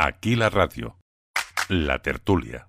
[0.00, 0.96] Aquí la radio.
[1.68, 2.68] La tertulia.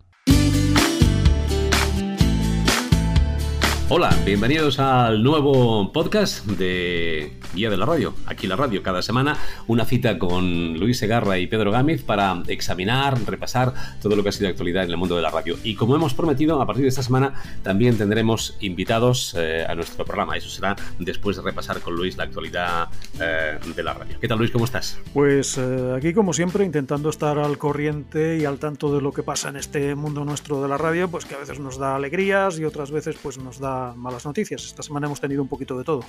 [3.87, 8.13] Hola, bienvenidos al nuevo podcast de Guía de la Radio.
[8.25, 9.37] Aquí la radio, cada semana
[9.67, 14.31] una cita con Luis Segarra y Pedro Gámez para examinar, repasar todo lo que ha
[14.31, 15.57] sido actualidad en el mundo de la radio.
[15.63, 17.33] Y como hemos prometido, a partir de esta semana
[17.63, 20.37] también tendremos invitados eh, a nuestro programa.
[20.37, 22.89] Eso será después de repasar con Luis la actualidad
[23.19, 24.19] eh, de la radio.
[24.19, 24.51] ¿Qué tal Luis?
[24.51, 24.99] ¿Cómo estás?
[25.13, 29.23] Pues eh, aquí como siempre intentando estar al corriente y al tanto de lo que
[29.23, 32.59] pasa en este mundo nuestro de la radio, pues que a veces nos da alegrías
[32.59, 34.65] y otras veces pues nos da malas noticias.
[34.65, 36.03] Esta semana hemos tenido un poquito de todo.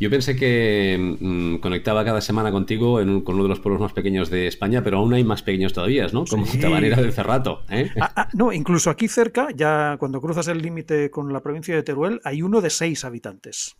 [0.00, 3.92] Yo pensé que mm, conectaba cada semana contigo en con uno de los pueblos más
[3.92, 6.24] pequeños de España, pero aún hay más pequeños todavía, ¿no?
[6.24, 6.58] Como sí.
[6.58, 7.62] Tabanera del Cerrato.
[7.70, 7.90] ¿eh?
[8.00, 11.82] Ah, ah, no, incluso aquí cerca, ya cuando cruzas el límite con la provincia de
[11.82, 13.76] Teruel, hay uno de seis habitantes.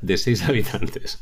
[0.00, 1.20] De seis habitantes.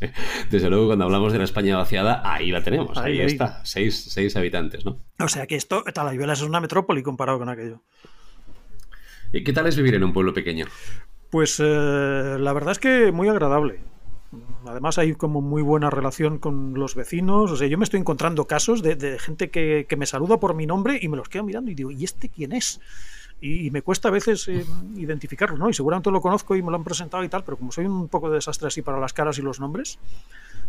[0.51, 2.97] Desde luego, cuando hablamos de la España vaciada, ahí la tenemos.
[2.99, 3.61] Ahí, ahí está.
[3.65, 5.01] Seis, seis, habitantes, ¿no?
[5.19, 7.83] O sea que esto, Talayuelas es una metrópoli comparado con aquello.
[9.33, 10.67] ¿Y qué tal es vivir en un pueblo pequeño?
[11.31, 13.81] Pues eh, la verdad es que muy agradable.
[14.69, 17.51] Además hay como muy buena relación con los vecinos.
[17.51, 20.55] O sea, yo me estoy encontrando casos de, de gente que, que, me saluda por
[20.55, 22.81] mi nombre y me los quedo mirando y digo, ¿y este quién es?
[23.41, 24.65] Y, y me cuesta a veces eh,
[24.97, 25.71] identificarlo, ¿no?
[25.71, 28.09] Y seguramente lo conozco y me lo han presentado y tal, pero como soy un
[28.09, 29.99] poco de desastre así para las caras y los nombres,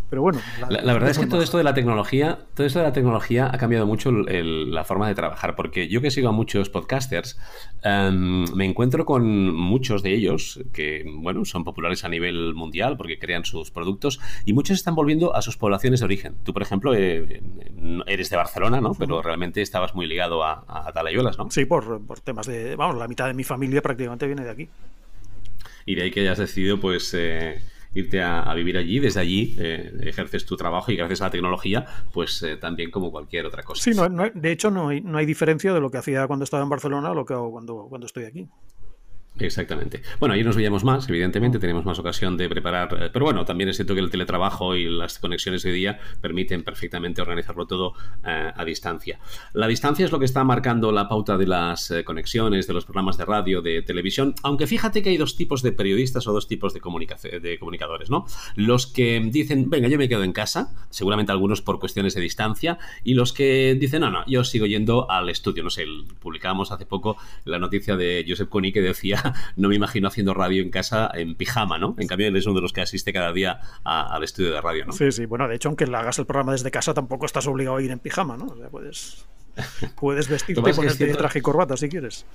[0.09, 0.39] pero bueno.
[0.59, 2.93] La, la, la verdad es que todo esto de la tecnología, todo esto de la
[2.93, 6.31] tecnología ha cambiado mucho el, el, la forma de trabajar, porque yo que sigo a
[6.31, 7.39] muchos podcasters,
[7.85, 13.19] um, me encuentro con muchos de ellos que, bueno, son populares a nivel mundial porque
[13.19, 16.35] crean sus productos y muchos están volviendo a sus poblaciones de origen.
[16.43, 17.41] Tú, por ejemplo, eh,
[18.07, 18.93] eres de Barcelona, ¿no?
[18.93, 21.49] Pero realmente estabas muy ligado a, a Talayuelas, ¿no?
[21.51, 24.69] Sí, por, por temas de, vamos, la mitad de mi familia prácticamente viene de aquí.
[25.85, 27.13] Y de ahí que hayas decidido, pues...
[27.13, 27.61] Eh,
[27.93, 31.85] irte a, vivir allí, desde allí eh, ejerces tu trabajo y gracias a la tecnología,
[32.13, 33.81] pues eh, también como cualquier otra cosa.
[33.81, 36.43] Sí, no, no, de hecho no hay, no hay diferencia de lo que hacía cuando
[36.43, 38.47] estaba en Barcelona a lo que hago cuando, cuando estoy aquí.
[39.39, 40.01] Exactamente.
[40.19, 43.69] Bueno, ahí nos veíamos más, evidentemente, tenemos más ocasión de preparar, eh, pero bueno, también
[43.69, 47.93] es cierto que el teletrabajo y las conexiones de día permiten perfectamente organizarlo todo
[48.25, 49.19] eh, a distancia.
[49.53, 52.85] La distancia es lo que está marcando la pauta de las eh, conexiones, de los
[52.85, 56.47] programas de radio, de televisión, aunque fíjate que hay dos tipos de periodistas o dos
[56.47, 58.25] tipos de, comunica de comunicadores, ¿no?
[58.55, 62.77] Los que dicen, venga, yo me quedo en casa, seguramente algunos por cuestiones de distancia,
[63.03, 65.85] y los que dicen, no, no, yo sigo yendo al estudio, no sé,
[66.19, 70.61] publicábamos hace poco la noticia de Josep Kony que decía no me imagino haciendo radio
[70.61, 71.95] en casa en pijama, ¿no?
[71.97, 74.61] En cambio, él es uno de los que asiste cada día a, al estudio de
[74.61, 74.93] radio, ¿no?
[74.93, 77.81] Sí, sí, bueno, de hecho, aunque hagas el programa desde casa, tampoco estás obligado a
[77.81, 78.45] ir en pijama, ¿no?
[78.45, 79.25] O sea, puedes,
[79.95, 82.25] puedes vestirte y ponerte traje y corbata si quieres.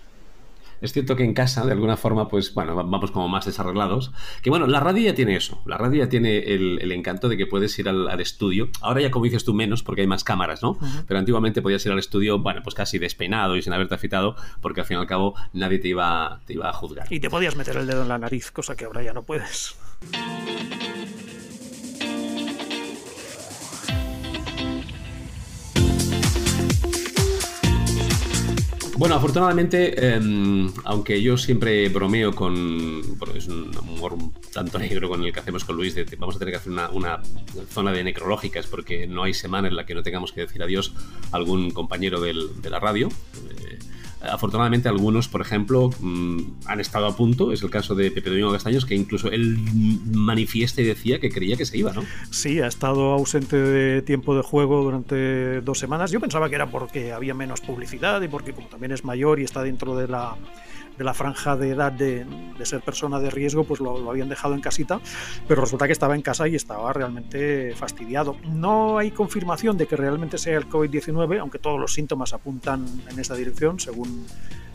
[0.85, 4.13] Es cierto que en casa, de alguna forma, pues bueno, vamos como más desarreglados.
[4.43, 5.63] Que bueno, la radio ya tiene eso.
[5.65, 8.69] La radio ya tiene el, el encanto de que puedes ir al, al, estudio.
[8.83, 10.73] Ahora ya, como dices tú, menos porque hay más cámaras, ¿no?
[10.73, 11.05] Uh -huh.
[11.09, 14.83] Pero antiguamente podías ir al estudio, bueno, pues casi despeinado y sin haberte afitado, porque
[14.83, 17.07] al fin y al cabo nadie te iba, te iba a juzgar.
[17.11, 19.77] Y te podías meter el dedo en la nariz, cosa que ahora ya no puedes.
[28.97, 30.21] Bueno, afortunadamente, eh,
[30.85, 33.19] aunque yo siempre bromeo con.
[33.19, 36.37] Bueno, es un humor un tanto negro con el que hacemos con Luis, de, vamos
[36.37, 37.21] a tener que hacer una,
[37.71, 40.95] zona de necrológicas porque no hay semana en la que no tengamos que decir adiós
[41.33, 43.09] a algún compañero de la radio.
[44.31, 48.53] Afortunadamente algunos, por ejemplo, mmm, han estado a punto, es el caso de Pepe Domingo
[48.53, 49.59] Castaños, que incluso él
[50.13, 52.03] manifiesta y decía que creía que se iba, ¿no?
[52.31, 56.11] Sí, ha estado ausente de tiempo de juego durante dos semanas.
[56.11, 59.45] Yo pensaba que era porque había menos publicidad y porque como también es mayor y
[59.45, 60.37] está dentro de la
[60.97, 62.27] de la franja de edad de,
[62.63, 65.01] ser persona de riesgo, pues lo, habían dejado en casita,
[65.49, 68.37] pero resulta que estaba en casa y estaba realmente fastidiado.
[68.45, 73.19] No hay confirmación de que realmente sea el COVID-19, aunque todos los síntomas apuntan en
[73.19, 74.27] esa dirección, según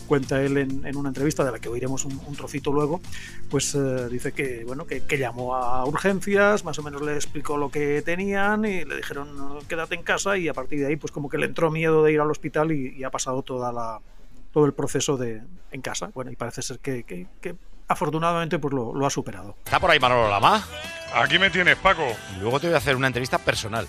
[0.07, 2.99] cuenta él en, en, una entrevista de la que oiremos un, un trocito luego,
[3.47, 7.57] pues eh, dice que bueno que, que, llamó a urgencias, más o menos le explicó
[7.57, 9.29] lo que tenían y le dijeron
[9.67, 12.11] quédate en casa y a partir de ahí pues como que le entró miedo de
[12.11, 13.99] ir al hospital y, y ha pasado toda la
[14.51, 15.41] todo el proceso de
[15.71, 16.11] en casa.
[16.13, 17.55] Bueno, y parece ser que, que, que
[17.87, 19.55] afortunadamente pues lo, lo, ha superado.
[19.65, 20.65] ¿Está por ahí Manolo Lama?
[21.13, 22.05] Aquí me tienes, Paco.
[22.35, 23.87] Y luego te voy a hacer una entrevista personal.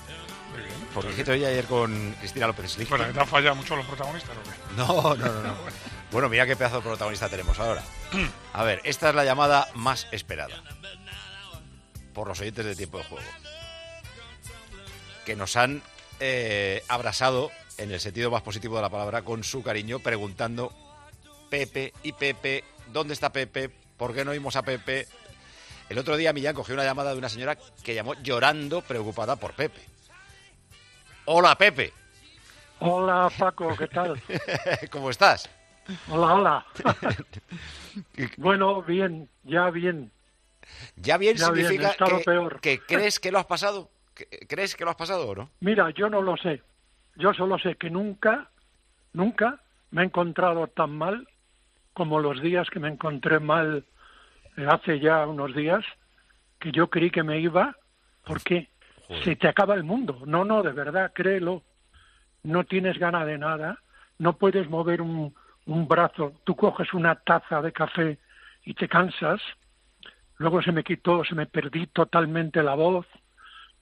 [0.94, 2.88] Porque dije te oí ayer con Cristina López Slick.
[2.88, 4.76] Bueno, ¿te han fallado mucho los protagonistas o qué?
[4.76, 5.54] No, no, no, no.
[6.10, 7.82] bueno, mira qué pedazo de protagonista tenemos ahora.
[8.52, 10.62] A ver, esta es la llamada más esperada.
[12.12, 13.24] Por los oyentes de tiempo de juego.
[15.24, 15.82] Que nos han
[16.18, 20.72] eh, abrasado en el sentido más positivo de la palabra, con su cariño, preguntando
[21.48, 22.62] Pepe y Pepe,
[22.92, 23.70] ¿dónde está Pepe?
[23.96, 25.06] ¿Por qué no oímos a Pepe?
[25.88, 29.54] El otro día Millán cogió una llamada de una señora que llamó llorando, preocupada por
[29.54, 29.80] Pepe.
[31.24, 31.92] Hola Pepe.
[32.80, 34.20] Hola Paco, ¿qué tal?
[34.90, 35.48] ¿Cómo estás?
[36.08, 36.66] Hola, hola.
[38.36, 40.10] bueno, bien, ya bien.
[40.96, 42.60] Ya bien Ya significa que, peor.
[42.60, 43.90] que crees que lo has pasado.
[44.14, 45.50] ¿Que- ¿Crees que lo has pasado o no?
[45.60, 46.62] Mira, yo no lo sé.
[47.16, 48.50] Yo solo sé que nunca,
[49.12, 49.60] nunca
[49.90, 51.26] me he encontrado tan mal
[51.92, 53.84] como los días que me encontré mal
[54.56, 55.84] eh, hace ya unos días,
[56.58, 57.76] que yo creí que me iba,
[58.24, 58.68] porque
[59.24, 60.22] se te acaba el mundo.
[60.26, 61.62] No, no, de verdad, créelo.
[62.42, 63.78] No tienes gana de nada,
[64.18, 65.34] no puedes mover un,
[65.66, 68.18] un brazo, tú coges una taza de café
[68.64, 69.40] y te cansas.
[70.38, 73.06] Luego se me quitó, se me perdí totalmente la voz,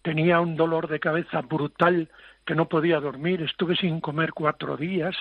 [0.03, 2.11] tenía un dolor de cabeza brutal
[2.49, 5.15] que no podía dormir, estuve sin comer cuatro días.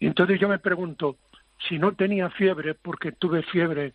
[0.00, 1.18] Y entonces yo me pregunto,
[1.68, 3.92] si no tenía fiebre, porque tuve fiebre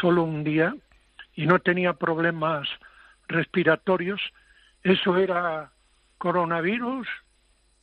[0.00, 0.74] solo un día,
[1.36, 2.66] y no tenía problemas
[3.28, 4.20] respiratorios,
[4.82, 5.70] ¿eso era
[6.18, 7.06] coronavirus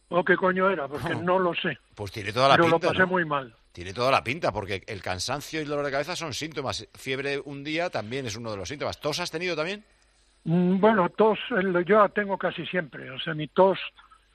[0.09, 0.89] o qué coño era?
[0.89, 2.87] Porque no lo sé, Pues tiene toda la pero lo pinta.
[2.89, 3.07] pasé ¿no?
[3.07, 3.55] muy mal.
[3.71, 6.87] Tiene toda la pinta, porque el cansancio y el dolor de cabeza son síntomas.
[6.93, 8.99] Fiebre un día también es uno de los síntomas.
[8.99, 9.85] ¿Tos has tenido también?
[10.43, 11.39] Mm, Bueno, tos,
[11.85, 13.09] yo la tengo casi siempre.
[13.11, 13.79] O sea, mi tos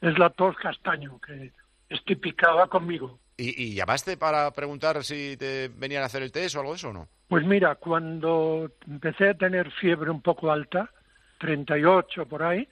[0.00, 1.52] es la tos castaño, que
[1.88, 3.18] es típica, conmigo.
[3.36, 6.76] ¿Y, y llamaste para preguntar si te venían a hacer el test o algo de
[6.76, 7.08] eso o no?
[7.28, 10.90] Pues mira, cuando empecé a tener fiebre un poco alta,
[11.38, 12.68] 38 por ahí,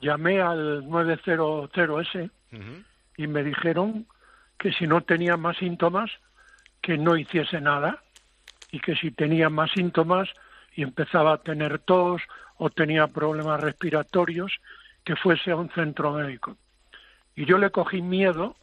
[0.00, 2.82] llamé al 900S Ujú.
[3.16, 4.06] y me dijeron
[4.58, 6.10] que si no tenía más síntomas,
[6.80, 8.02] que no hiciese nada
[8.70, 10.28] y que si tenía más síntomas
[10.74, 12.22] y empezaba a tener tos
[12.58, 14.52] o tenía problemas respiratorios,
[15.06, 16.56] que fuese a un centro médico.
[17.36, 18.56] Y yo le cogí miedo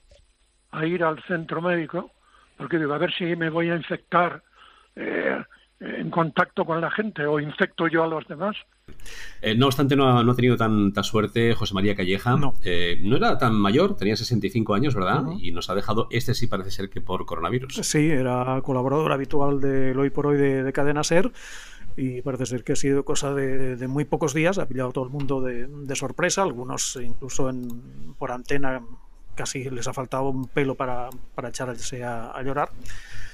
[0.71, 2.11] a ir al centro médico
[2.57, 4.43] porque digo, a ver si me voy a infectar
[4.95, 5.41] eh,
[5.79, 8.57] en contacto con la gente o infecto yo a los demás.
[9.41, 12.35] Eh, no obstante, no ha, no ha tenido tanta suerte José María Calleja.
[12.35, 12.55] No.
[12.63, 15.23] Eh, no era tan mayor, tenía 65 años, ¿verdad?
[15.39, 17.75] Y nos ha dejado, este sí parece ser que por coronavirus.
[17.75, 21.31] Sí, era colaborador habitual del Hoy por Hoy de, de Cadena Ser
[21.95, 25.09] y parece ser que ha sido cosa de, muy pocos días, ha pillado todo el
[25.09, 27.51] mundo de, sorpresa, algunos incluso
[28.17, 28.81] por antena
[29.35, 32.69] casi les ha faltado un pelo para, para echarse a, llorar.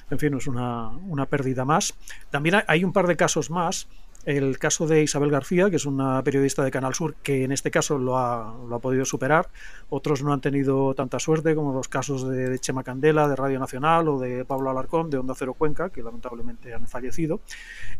[0.09, 1.93] En fin, es una, una pérdida más.
[2.31, 3.87] También hay un par de casos más.
[4.25, 7.71] El caso de Isabel García, que es una periodista de Canal Sur, que en este
[7.71, 9.49] caso lo ha, lo ha podido superar.
[9.89, 14.07] Otros no han tenido tanta suerte, como los casos de, Chema Candela, de Radio Nacional,
[14.09, 17.39] o de Pablo Alarcón, de Onda Cero Cuenca, que lamentablemente han fallecido.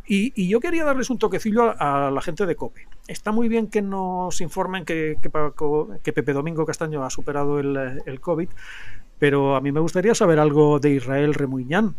[0.06, 2.88] Y, yo quería darles un toquecillo a, la gente de COPE.
[3.08, 5.18] Está muy bien que nos informen que
[6.04, 8.50] Pepe Domingo Castaño ha superado el, el COVID,
[9.20, 11.96] pero a mí me gustaría saber algo de Israel Remuñán.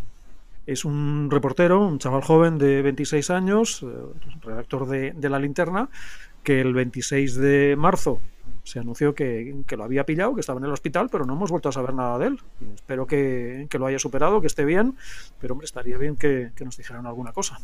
[0.70, 3.86] Es un reportero, un chaval joven de 26 años, eh,
[4.40, 5.88] redactor de, de La Linterna,
[6.44, 8.20] que el 26 de marzo
[8.62, 11.50] se anunció que, que lo había pillado, que estaba en el hospital, pero no hemos
[11.50, 12.38] vuelto a saber nada de él.
[12.72, 14.94] Espero que, que lo haya superado, que esté bien,
[15.40, 17.58] pero hombre, estaría bien que, que nos dijeran alguna cosa.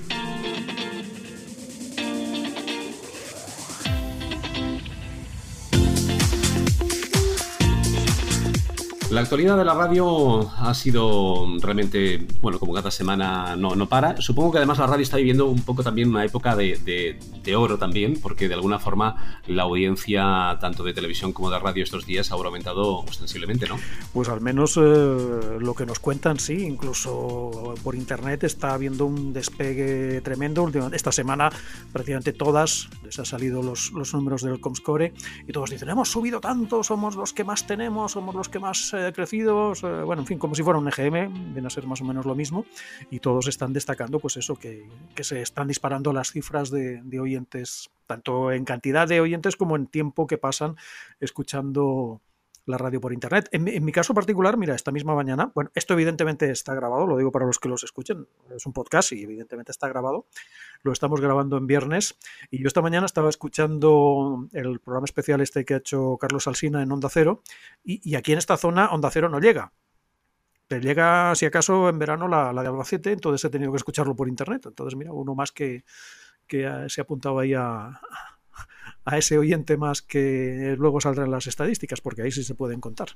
[9.08, 14.20] La actualidad de la radio ha sido realmente, bueno, como cada semana no, no para.
[14.20, 17.55] Supongo que además la radio está viviendo un poco también una época de, de- de
[17.56, 22.05] oro también, porque de alguna forma la audiencia tanto de televisión como de radio estos
[22.05, 23.79] días ha aumentado ostensiblemente, ¿no?
[24.13, 24.81] Pues al menos eh,
[25.60, 30.69] lo que nos cuentan, sí, incluso por internet está habiendo un despegue tremendo.
[30.93, 31.51] Esta semana
[31.93, 35.15] prácticamente todas les han salido los, los números del Comscore
[35.46, 38.93] y todos dicen, hemos subido tanto, somos los que más tenemos, somos los que más
[38.96, 42.00] eh, crecidos, eh, bueno, en fin, como si fuera un EGM, viene a ser más
[42.00, 42.65] o menos lo mismo
[43.10, 47.20] y todos están destacando pues eso, que, que se están disparando las cifras de, de
[47.20, 50.76] oyentes, tanto en cantidad de oyentes como en tiempo que pasan
[51.20, 52.20] escuchando
[52.67, 53.49] la radio por internet.
[53.53, 57.32] En, mi- caso particular, mira, esta misma mañana, bueno, esto evidentemente está grabado, lo digo
[57.32, 60.27] para los que los escuchen, es un podcast y evidentemente está grabado,
[60.82, 62.19] lo estamos grabando en viernes
[62.51, 66.82] y yo esta mañana estaba escuchando el programa especial este que ha hecho Carlos Alsina
[66.82, 67.43] en Onda Cero
[67.85, 69.73] y, aquí en esta zona Onda Cero no llega.
[70.69, 74.17] Pero llega, si acaso, en verano la, la de Albacete, entonces he tenido que escucharlo
[74.17, 74.67] por internet.
[74.67, 75.85] Entonces, mira, uno más que,
[76.49, 78.01] que se ha apuntado ahí a,
[79.06, 83.08] a ese oyente más que luego saldrán las estadísticas, porque ahí sí se pueden contar.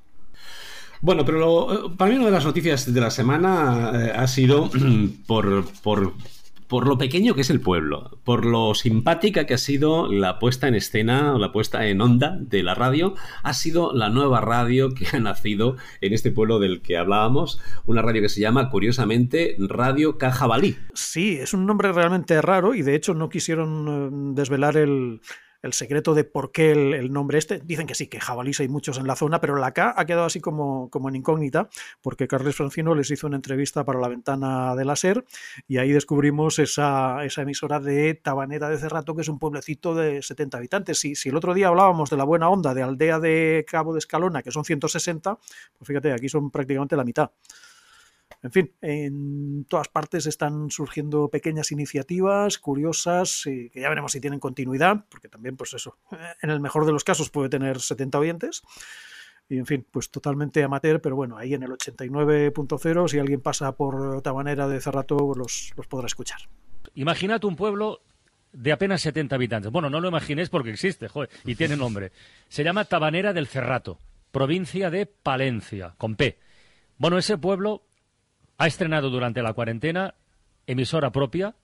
[1.03, 4.71] Bueno, pero lo- para mí una de las noticias de la semana eh, ha sido
[5.27, 6.13] por, por,
[6.69, 10.69] por lo pequeño que es el pueblo, por lo simpática que ha sido la puesta
[10.69, 14.91] en escena o la puesta en onda de la radio, ha sido la nueva radio
[14.95, 19.57] que ha nacido en este pueblo del que hablábamos, una radio que se llama, curiosamente,
[19.59, 20.77] Radio Cajabalí.
[20.93, 25.23] Sí, es un nombre realmente raro y de hecho no quisieron eh, desvelar el,
[25.63, 27.61] el secreto de por qué el, nombre este.
[27.61, 30.25] Dicen que sí, que jabalís hay muchos en la zona, pero la K ha quedado
[30.25, 31.69] así como, como en incógnita,
[32.03, 35.25] porque Carles Francino les hizo una entrevista para la ventana de la SER
[35.69, 40.23] y ahí descubrimos esa, esa emisora de Tabanera de Cerrato, que es un pueblecito de
[40.23, 41.01] 70 habitantes.
[41.01, 43.99] Si, si el otro día hablábamos de la buena onda de aldea de Cabo de
[43.99, 45.39] Escalona, que son 160,
[45.79, 47.31] pues fíjate, aquí son prácticamente la mitad.
[48.43, 54.41] En fin, en todas partes están surgiendo pequeñas iniciativas curiosas que ya veremos si tienen
[54.41, 55.99] continuidad, porque también, pues eso,
[56.43, 58.63] en el mejor de los casos puede tener 70 oyentes.
[59.49, 63.73] Y en fin, pues totalmente amateur, pero bueno, ahí en el 89.0, si alguien pasa
[63.73, 66.39] por Tabanera de Cerrato, los, los podrá escuchar.
[66.95, 68.01] Imagínate un pueblo
[68.53, 69.73] de apenas 70 habitantes.
[69.73, 72.13] Bueno, no lo imaginéis porque existe, joder, y tiene nombre.
[72.49, 73.99] Se llama Tabanera del Cerrato,
[74.31, 76.39] provincia de Palencia, con P.
[76.97, 77.83] Bueno, ese pueblo
[78.61, 80.15] ha estrenado durante la cuarentena
[80.67, 81.55] emisora propia,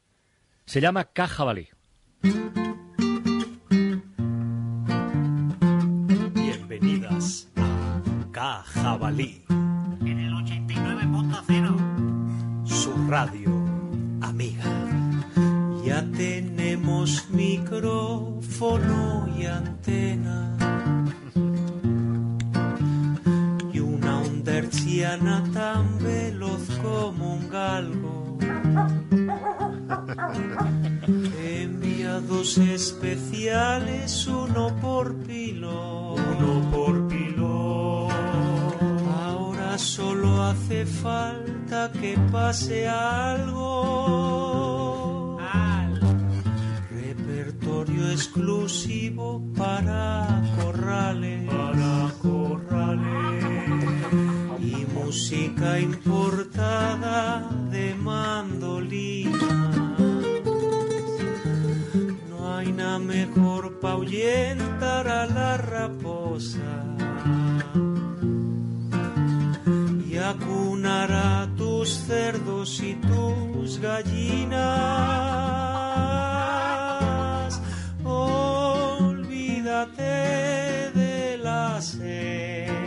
[0.64, 1.68] se llama Cajabalí.
[6.32, 8.00] Bienvenidas a
[8.32, 9.44] Cajabalí.
[9.50, 12.66] En el 89.0.
[12.66, 13.50] Su radio
[14.22, 14.64] amiga.
[15.84, 20.55] Ya tenemos micrófono y antena
[24.96, 28.38] persiana tan veloz como un galgo.
[31.38, 36.14] Enviados especiales, uno por pilo.
[36.14, 38.08] Uno por pilo.
[39.22, 43.78] Ahora solo hace falta que pase algo.
[45.52, 46.00] Al
[46.90, 51.50] repertorio exclusivo para corrales.
[51.50, 53.25] Para corrales
[55.06, 59.38] música importada de mandolina.
[62.28, 66.72] No hay nada mejor pa' ahuyentar a la raposa
[70.10, 74.56] y acunar a tus cerdos y tus gallinas.
[78.02, 79.04] Olvídate
[81.00, 82.86] de la sed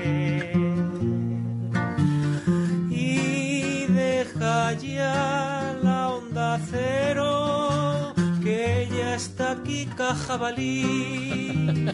[4.74, 11.88] ya la onda cero, que ya está aquí Cajabalí,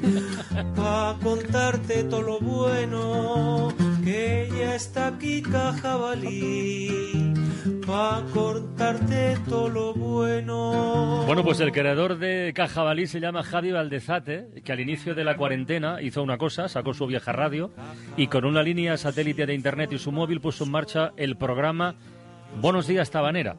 [1.22, 7.34] contarte todo lo bueno, que ya está aquí Cajabalí,
[8.34, 11.24] contarte todo lo bueno.
[11.25, 15.38] Bueno, pues el creador de Cajabalí se llama Javi Valdezate, que al inicio de la
[15.38, 17.72] cuarentena hizo una cosa, sacó su vieja radio
[18.17, 21.96] y con una línea satélite de internet y su móvil puso en marcha el programa
[22.62, 23.58] Buenos días, Tabanera.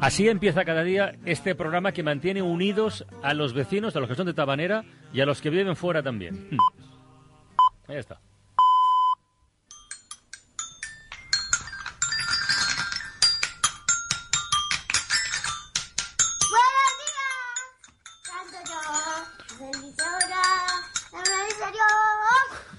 [0.00, 4.14] Así empieza cada día este programa que mantiene unidos a los vecinos, a los que
[4.14, 6.48] son de Tabanera y a los que viven fuera también.
[7.88, 8.20] Ahí está.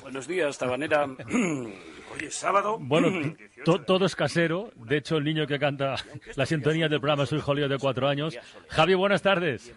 [0.02, 1.08] Buenos días, Tabanera.
[2.14, 2.78] Hoy es sábado.
[2.92, 4.72] Bueno, todo es casero.
[4.76, 5.96] De hecho, el niño que canta
[6.36, 8.38] la sintonía del programa es un jolío de cuatro años.
[8.70, 9.74] Javi, buenas tardes.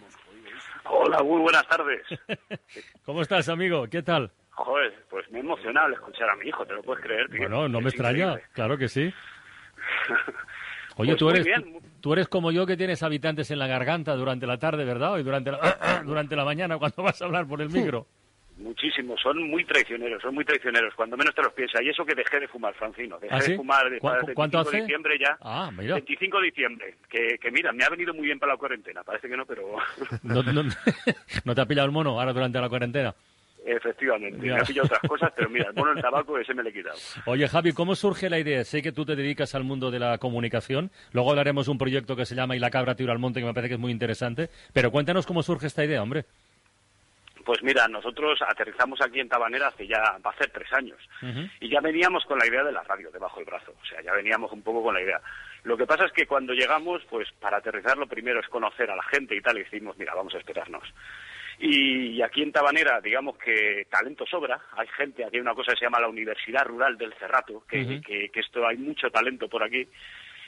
[0.84, 2.02] Hola, muy buenas tardes.
[3.04, 3.86] ¿Cómo estás, amigo?
[3.88, 4.30] ¿Qué tal?
[4.50, 7.26] Joder, pues me he emocionado escuchar a mi hijo, ¿te lo puedes creer?
[7.28, 9.12] Bueno, no me extraña, claro que sí.
[10.96, 11.46] Oye, pues tú eres
[12.00, 15.18] tú eres como yo que tienes habitantes en la garganta durante la tarde, ¿verdad?
[15.18, 18.06] Y durante la, durante la mañana cuando vas a hablar por el micro.
[18.56, 21.82] Muchísimo, son muy traicioneros, son muy traicioneros, cuando menos te los piensas.
[21.82, 25.18] Y eso que dejé de fumar, Francino, dejé ¿Ah, de fumar el 25 de diciembre
[25.18, 25.36] ya.
[25.40, 25.94] Ah, mira.
[25.94, 29.28] 25 de diciembre, que, que, mira, me ha venido muy bien para la cuarentena, parece
[29.28, 29.76] que no, pero...
[30.22, 33.14] ¿No, no, te ha pillado el mono ahora durante la cuarentena?
[33.66, 36.68] Efectivamente, me ha pillado otras cosas, pero mira, el mono del tabaco ese me lo
[36.68, 36.96] he quitado.
[37.26, 38.62] Oye, Javi, ¿cómo surge la idea?
[38.62, 42.14] Sé que tú te dedicas al mundo de la comunicación, luego hablaremos de un proyecto
[42.14, 43.90] que se llama Y la cabra tira al monte, que me parece que es muy
[43.90, 46.26] interesante, pero cuéntanos cómo surge esta idea, hombre.
[47.44, 50.98] Pues mira, nosotros aterrizamos aquí en Tabanera hace ya, va a ser tres años,
[51.60, 54.12] y ya veníamos con la idea de la radio debajo del brazo, o sea, ya
[54.12, 55.20] veníamos un poco con la idea.
[55.64, 58.96] Lo que pasa es que cuando llegamos, pues para aterrizar lo primero es conocer a
[58.96, 60.84] la gente y tal, y decimos, mira, vamos a esperarnos.
[61.58, 65.78] Y, aquí en Tabanera, digamos que talento sobra, hay gente, aquí hay una cosa que
[65.78, 69.86] se llama la Universidad Rural del Cerrato, que, que esto hay mucho talento por aquí,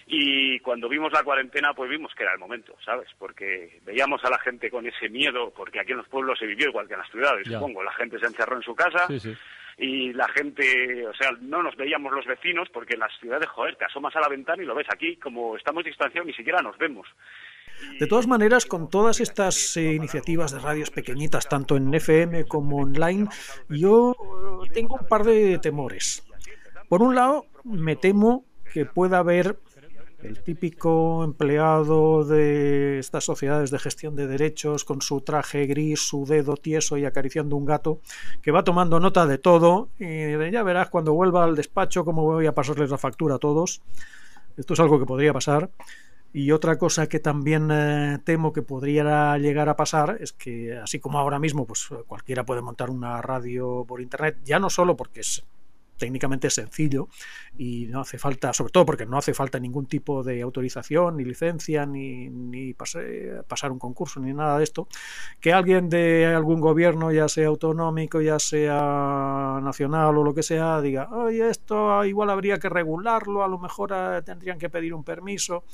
[0.08, 3.08] y cuando vimos la cuarentena, pues vimos que era el momento, ¿sabes?
[3.18, 6.68] Porque veíamos a la gente con ese miedo, porque aquí en los pueblos se vivió
[6.68, 7.82] igual que en las ciudades, supongo.
[7.82, 9.08] La gente se encerró en su casa
[9.76, 13.74] y la gente, o sea, no nos veíamos los vecinos, porque en las ciudades, joder,
[13.74, 16.78] te asomas a la ventana y lo ves aquí, como estamos distanciados, ni siquiera nos
[16.78, 17.08] vemos.
[17.98, 22.78] De todas maneras, con todas estas eh, iniciativas de radios pequeñitas, tanto en FM como
[22.78, 23.26] online,
[23.68, 24.14] yo
[24.72, 26.24] tengo un par de temores.
[26.88, 29.56] Por un lado, me temo que pueda haber
[30.22, 36.24] el típico empleado de estas sociedades de gestión de derechos con su traje gris, su
[36.24, 38.00] dedo tieso y acariciando un gato,
[38.42, 42.46] que va tomando nota de todo y ya verás cuando vuelva al despacho cómo voy
[42.46, 43.82] a pasarles la factura a todos.
[44.56, 45.70] Esto es algo que podría pasar.
[46.32, 50.98] Y otra cosa que también eh, temo que podría llegar a pasar es que, así
[50.98, 55.20] como ahora mismo, pues cualquiera puede montar una radio por internet, ya no solo porque
[55.20, 55.44] es
[55.96, 57.08] técnicamente sencillo
[57.56, 61.24] y no hace falta, sobre todo porque no hace falta ningún tipo de autorización, ni
[61.24, 64.88] licencia, ni, ni pasar un concurso, ni nada de esto,
[65.40, 70.80] que alguien de algún gobierno, ya sea autonómico, ya sea nacional o lo que sea,
[70.80, 75.04] diga, oye, esto igual habría que regularlo, a lo mejor eh, tendrían que pedir un
[75.04, 75.64] permiso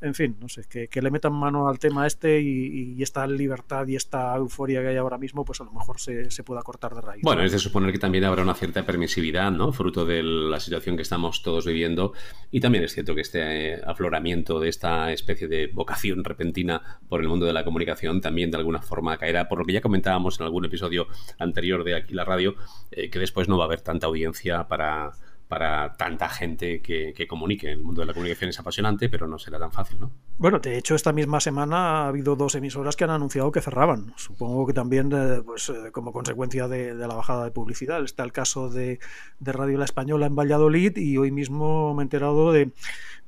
[0.00, 3.96] en fin, no sé, que, le metan mano al tema este y, esta libertad y
[3.96, 7.00] esta euforia que hay ahora mismo, pues a lo mejor se, se pueda cortar de
[7.00, 7.22] raíz.
[7.22, 9.72] Bueno, es de suponer que también habrá una cierta permisividad, ¿no?
[9.72, 12.12] Fruto de la situación que estamos todos viviendo.
[12.50, 17.20] Y también es cierto que este eh, afloramiento de esta especie de vocación repentina por
[17.20, 20.38] el mundo de la comunicación también de alguna forma caerá, por lo que ya comentábamos
[20.40, 22.54] en algún episodio anterior de aquí la radio,
[22.90, 25.12] eh, que después no va a haber tanta audiencia para
[25.48, 27.72] para tanta gente que, comunique.
[27.72, 30.10] El mundo de la comunicación es apasionante, pero no será tan fácil, ¿no?
[30.36, 34.12] Bueno, de hecho, esta misma semana ha habido dos emisoras que han anunciado que cerraban.
[34.16, 38.04] Supongo que también eh, pues, eh, como consecuencia de, la bajada de publicidad.
[38.04, 39.00] Está el caso de,
[39.40, 42.70] Radio La Española en Valladolid y hoy mismo me he enterado de,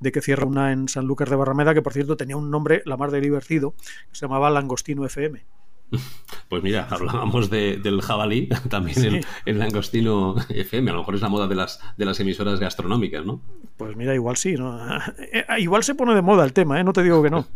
[0.02, 2.98] que cierra una en San Lucas de Barrameda, que por cierto tenía un nombre, la
[2.98, 5.42] más de divertido, que se llamaba Langostino FM.
[6.48, 11.46] Pues mira, hablábamos del jabalí, también el, langostino FM, a lo mejor es la moda
[11.46, 13.40] de las, de las emisoras gastronómicas, ¿no?
[13.76, 14.78] Pues mira, igual sí, ¿no?
[15.32, 16.84] Eh, igual se pone de moda el tema, ¿eh?
[16.84, 17.46] No te digo que no.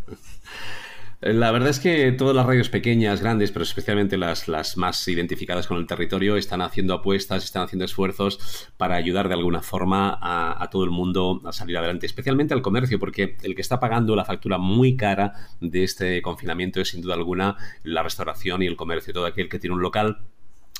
[1.20, 5.66] La verdad es que todas las radios pequeñas, grandes, pero especialmente las, las más identificadas
[5.66, 10.68] con el territorio, están haciendo apuestas, están haciendo esfuerzos para ayudar de alguna forma a,
[10.70, 14.24] todo el mundo a salir adelante, especialmente al comercio, porque el que está pagando la
[14.24, 19.14] factura muy cara de este confinamiento es sin duda alguna la restauración y el comercio.
[19.14, 20.18] Todo aquel que tiene un local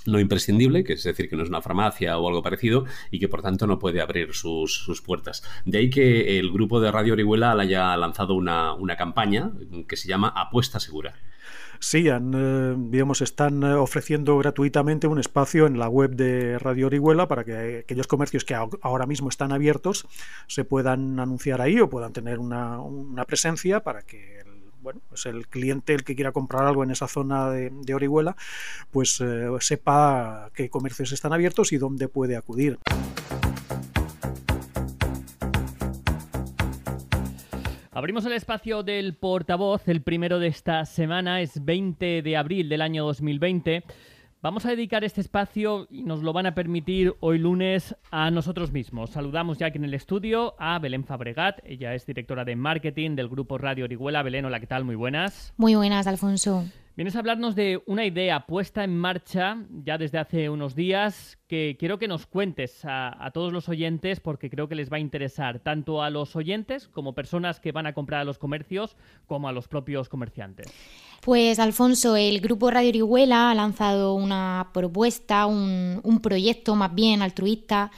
[0.07, 3.29] no imprescindible, que es decir, que no es una farmacia o algo parecido y que
[3.29, 5.43] por tanto no puede abrir sus, puertas.
[5.65, 9.51] De ahí que el grupo de Radio Orihuela haya lanzado una, campaña
[9.89, 11.15] que se llama Apuesta Segura.
[11.81, 17.29] Sí, eh, digamos, están eh, ofreciendo gratuitamente un espacio en la web de Radio Orihuela
[17.29, 20.07] para que aquellos comercios que ahora mismo están abiertos
[20.47, 24.45] se puedan anunciar ahí o puedan tener una, una presencia para que
[24.85, 28.37] bueno, pues el cliente, el que quiera comprar algo en esa zona de, Orihuela,
[28.91, 32.79] pues eh, sepa qué comercios están abiertos y dónde puede acudir.
[37.91, 42.83] Abrimos el espacio del portavoz, el primero de esta semana es 20 de abril del
[42.83, 43.85] año 2020.
[44.45, 48.73] Vamos a dedicar este espacio y nos lo van a permitir hoy lunes a nosotros
[48.73, 49.09] mismos.
[49.09, 51.61] Saludamos ya aquí en el estudio a Belén Fabregat.
[51.65, 54.23] Ella es directora de marketing del grupo Radio Orihuela.
[54.23, 54.85] Belén, hola, ¿qué tal?
[54.85, 55.55] Muy buenas.
[55.57, 56.63] Muy buenas, Alfonso.
[56.97, 61.77] Vienes a hablarnos de una idea puesta en marcha ya desde hace unos días que
[61.77, 65.59] quiero que nos cuentes a, todos los oyentes porque creo que les va a interesar
[65.59, 69.53] tanto a los oyentes como personas que van a comprar a los comercios como a
[69.53, 70.73] los propios comerciantes.
[71.25, 77.91] Pues Alfonso, el grupo Radio Orihuela ha lanzado una propuesta, un, proyecto más bien altruista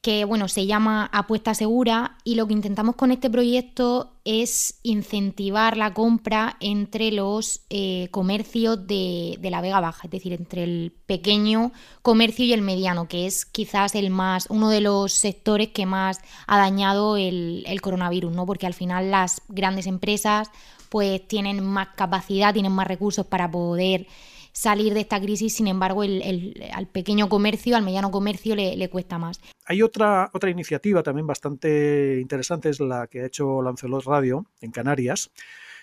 [0.00, 5.76] que bueno, se llama Apuesta Segura y lo que intentamos con este proyecto es incentivar
[5.76, 11.72] la compra entre los eh, comercios de, la Vega Baja, es decir, entre el pequeño
[12.00, 16.20] comercio y el mediano, que es quizás el más, uno de los sectores que más
[16.46, 18.46] ha dañado el, el coronavirus, ¿no?
[18.46, 20.50] Porque al final las grandes empresas
[20.90, 24.06] pues tienen más capacidad, tienen más recursos para poder
[24.52, 29.40] salir de esta crisis, sin embargo, al pequeño comercio, al mediano comercio le, cuesta más.
[29.64, 34.72] Hay otra, otra iniciativa también bastante interesante, es la que ha hecho Lancelot Radio en
[34.72, 35.30] Canarias,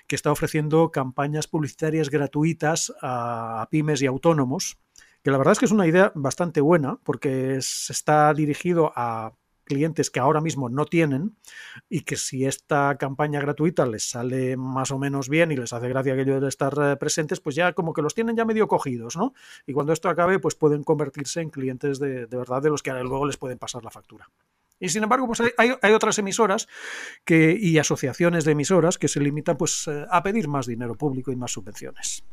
[0.06, 4.78] que está ofreciendo campañas publicitarias gratuitas a pymes y autónomos,
[5.24, 9.34] que la verdad es que es una idea bastante buena, porque se está dirigido a
[9.68, 11.38] clientes que ahora mismo no tienen
[11.90, 15.90] y que si esta campaña gratuita les sale más o menos bien y les hace
[15.90, 19.16] gracia aquello de estar eh, presentes, pues ya como que los tienen ya medio cogidos,
[19.16, 19.34] ¿no?
[19.68, 23.28] Y cuando esto acabe, pues pueden convertirse en clientes de, verdad de los que luego
[23.28, 24.30] les pueden pasar la factura.
[24.80, 26.68] Y sin embargo, pues hay, hay, otras emisoras
[27.26, 31.32] que, y asociaciones de emisoras que se limitan pues, eh, a pedir más dinero público
[31.32, 32.24] y más subvenciones.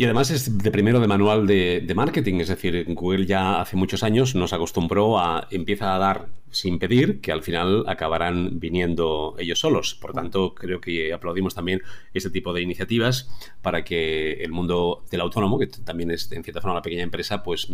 [0.00, 4.02] Y además es de primero de manual de, marketing, es decir, Google ya hace muchos
[4.02, 9.58] años nos acostumbró a empieza a dar sin pedir, que al final acabarán viniendo ellos
[9.58, 9.94] solos.
[9.94, 11.82] Por tanto, creo que aplaudimos también
[12.14, 13.28] este tipo de iniciativas
[13.60, 17.42] para que el mundo del autónomo, que también es en cierta forma una pequeña empresa,
[17.42, 17.68] pues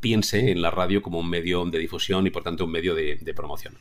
[0.00, 3.32] piense en la radio como un medio de difusión y por tanto un medio de
[3.34, 3.72] promoción.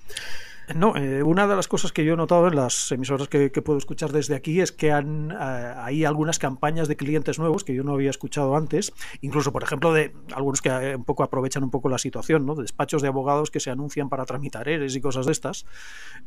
[0.75, 3.79] No, eh, una de las cosas que yo he notado en las emisoras que, puedo
[3.79, 7.93] escuchar desde aquí es que eh, hay algunas campañas de clientes nuevos que yo no
[7.93, 11.89] había escuchado antes, incluso por ejemplo de algunos que eh, un poco aprovechan un poco
[11.89, 12.55] la situación, ¿no?
[12.55, 15.65] de despachos de abogados que se anuncian para tramitar eres y cosas de estas.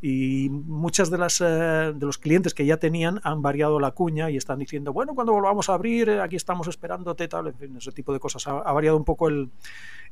[0.01, 4.37] Y muchas de las de los clientes que ya tenían han variado la cuña y
[4.37, 8.13] están diciendo, bueno, cuando volvamos a abrir, aquí estamos esperándote, tal, en fin, ese tipo
[8.13, 8.47] de cosas.
[8.47, 9.51] ha variado un poco el,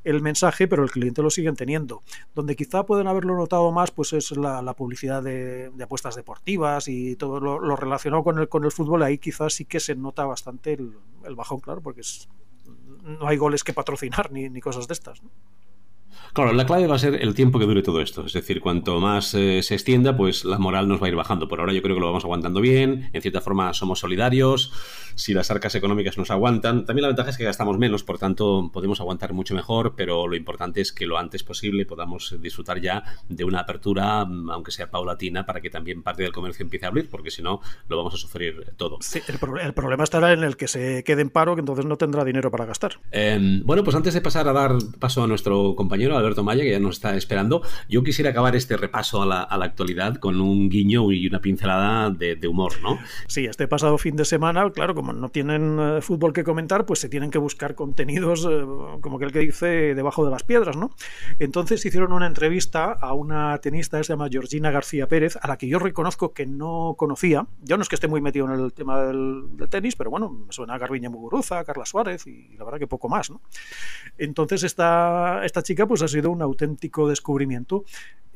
[0.04, 2.02] el mensaje, pero el cliente lo siguen teniendo.
[2.34, 7.40] Donde quizá pueden haberlo notado más, pues es la, publicidad de, apuestas deportivas y todo
[7.40, 9.02] lo, relacionado con el, con el fútbol.
[9.02, 12.02] Ahí quizás sí que se nota bastante el, bajón, claro, porque
[13.02, 15.22] no hay goles que patrocinar ni, ni cosas de estas.
[15.22, 15.30] ¿no?
[16.32, 18.24] Claro, la clave va a ser el tiempo que dure todo esto.
[18.26, 21.48] Es decir, cuanto más eh, se extienda, pues la moral nos va a ir bajando.
[21.48, 23.10] Por ahora yo creo que lo vamos aguantando bien.
[23.12, 24.72] En cierta forma somos solidarios.
[25.16, 28.70] Si las arcas económicas nos aguantan, también la ventaja es que gastamos menos, por tanto
[28.72, 33.02] podemos aguantar mucho mejor, pero lo importante es que lo antes posible podamos disfrutar ya
[33.28, 37.10] de una apertura, aunque sea paulatina, para que también parte del comercio empiece a abrir,
[37.10, 38.96] porque si no lo vamos a sufrir todo.
[39.00, 42.24] Sí, el, problema estará en el que se quede en paro, que entonces no tendrá
[42.24, 42.92] dinero para gastar.
[43.10, 46.70] Em, bueno, pues antes de pasar a dar paso a nuestro compañero, Alberto Maya, que
[46.70, 47.62] ya nos está esperando.
[47.88, 52.48] Yo quisiera acabar este repaso a la, actualidad con un guiño y una pincelada de,
[52.48, 52.98] humor, ¿no?
[53.26, 56.98] Sí, este pasado fin de semana, claro, como no tienen eh, fútbol que comentar, pues
[56.98, 58.64] se tienen que buscar contenidos, eh,
[59.00, 60.90] como que el que dice, debajo de las piedras, ¿no?
[61.38, 65.58] Entonces hicieron una entrevista a una tenista que se llama Georgina García Pérez, a la
[65.58, 67.46] que yo reconozco que no conocía.
[67.62, 70.52] Yo no es que esté muy metido en el tema del, tenis, pero bueno, me
[70.52, 73.40] suena a Garbiña Muguruza, a Carla Suárez y la verdad que poco más, ¿no?
[74.18, 77.84] Entonces esta, esta chica pues ha sido un auténtico descubrimiento.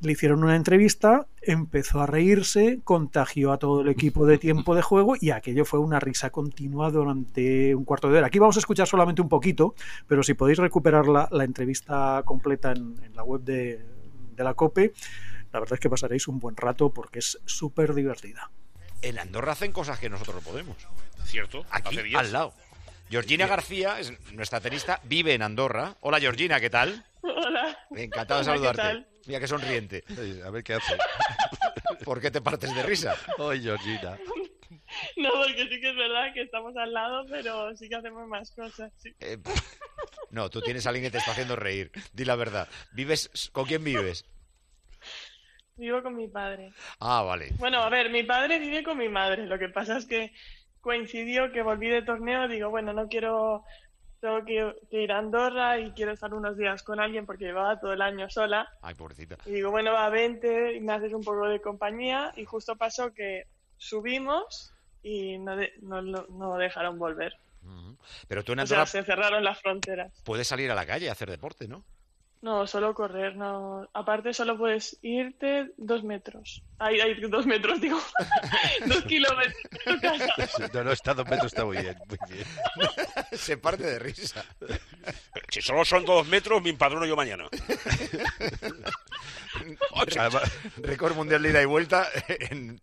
[0.00, 4.82] Le hicieron una entrevista, empezó a reírse, contagió a todo el equipo de tiempo de
[4.82, 8.26] juego y aquello fue una risa continua durante un cuarto de hora.
[8.26, 9.76] Aquí vamos a escuchar solamente un poquito,
[10.08, 13.84] pero si podéis recuperar la, entrevista completa en, la web de,
[14.36, 14.92] la COPE,
[15.52, 18.50] la verdad es que pasaréis un buen rato porque es súper divertida.
[19.00, 20.76] En Andorra hacen cosas que nosotros no podemos.
[21.24, 22.52] Cierto, aquí al lado.
[23.10, 25.94] Georgina García es nuestra tenista, vive en Andorra.
[26.00, 27.04] Hola Georgina, ¿qué tal?
[27.24, 27.78] Hola.
[27.96, 29.06] Encantado de saludarte.
[29.26, 30.04] Mira qué sonriente.
[30.44, 30.96] a ver qué hace.
[32.04, 33.16] ¿Por qué te partes de risa?
[33.38, 34.18] Ay, Georgina.
[35.16, 38.50] No, porque sí que es verdad que estamos al lado, pero sí que hacemos más
[38.52, 38.92] cosas.
[39.20, 39.38] Eh,
[40.30, 41.90] no, tú tienes a alguien que te está haciendo reír.
[42.12, 42.68] Di la verdad.
[42.92, 44.24] ¿Vives con quién vives?
[45.76, 46.72] Vivo con mi padre.
[47.00, 47.50] Ah, vale.
[47.58, 49.46] Bueno, a ver, mi padre vive con mi madre.
[49.46, 50.32] Lo que pasa es que
[50.80, 52.46] coincidió que volví de torneo.
[52.46, 53.64] Digo, bueno, no quiero
[54.24, 54.42] tengo
[54.90, 58.00] que, ir a Andorra y quiero estar unos días con alguien porque llevaba todo el
[58.00, 58.66] año sola.
[58.80, 59.36] Ay, pobrecita.
[59.44, 62.32] Y digo, bueno, va, vente y me haces un poco de compañía.
[62.34, 63.44] Y justo pasó que
[63.76, 67.36] subimos y no, no, dejaron volver.
[68.26, 68.84] Pero tú en Andorra...
[68.84, 70.10] O sea, se cerraron las fronteras.
[70.24, 71.84] Puedes salir a la calle a hacer deporte, ¿no?
[72.44, 73.88] No, solo correr, no.
[73.94, 76.62] Aparte, solo puedes irte dos metros.
[76.78, 77.98] Ay, ay dos metros, digo.
[78.86, 79.56] dos kilómetros.
[80.74, 81.96] no, no, está dos metros, está muy bien.
[82.06, 82.46] Muy bien.
[83.32, 84.44] Se parte de risa.
[85.48, 87.48] Si solo son dos metros, me empadrono yo mañana.
[90.82, 92.78] Récord mundial de ida y vuelta en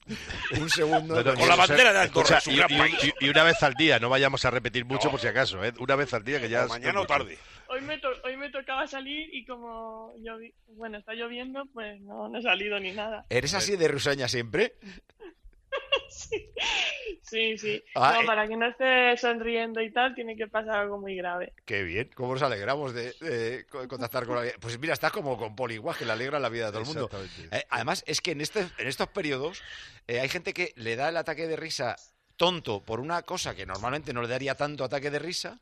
[0.59, 1.23] un segundo.
[1.23, 2.39] con la bandera de Andorra.
[3.19, 5.63] y, una vez al día, no vayamos a repetir mucho por si acaso.
[5.63, 5.71] ¿eh?
[5.77, 6.65] Una vez al día que ya.
[6.65, 7.37] mañana o tarde
[7.71, 10.13] hoy me, hoy me tocaba salir y como
[10.67, 13.25] bueno, está lloviendo, pues no, no he salido ni nada.
[13.29, 14.75] ¿Eres así de rusaña siempre?
[17.21, 17.83] sí, sí.
[17.95, 18.25] Ah, no, eh.
[18.25, 21.53] para que no esté sonriendo y tal, tiene que pasar algo muy grave.
[21.65, 25.97] Qué bien, cómo nos alegramos de, contactar con la Pues mira, estás como con Poliguaj,
[25.97, 27.09] que le alegra la vida de todo el mundo.
[27.51, 29.63] Eh, además, es que en, este, en estos periodos
[30.07, 31.95] eh, hay gente que le da el ataque de risa
[32.35, 35.61] tonto por una cosa que normalmente no le daría tanto ataque de risa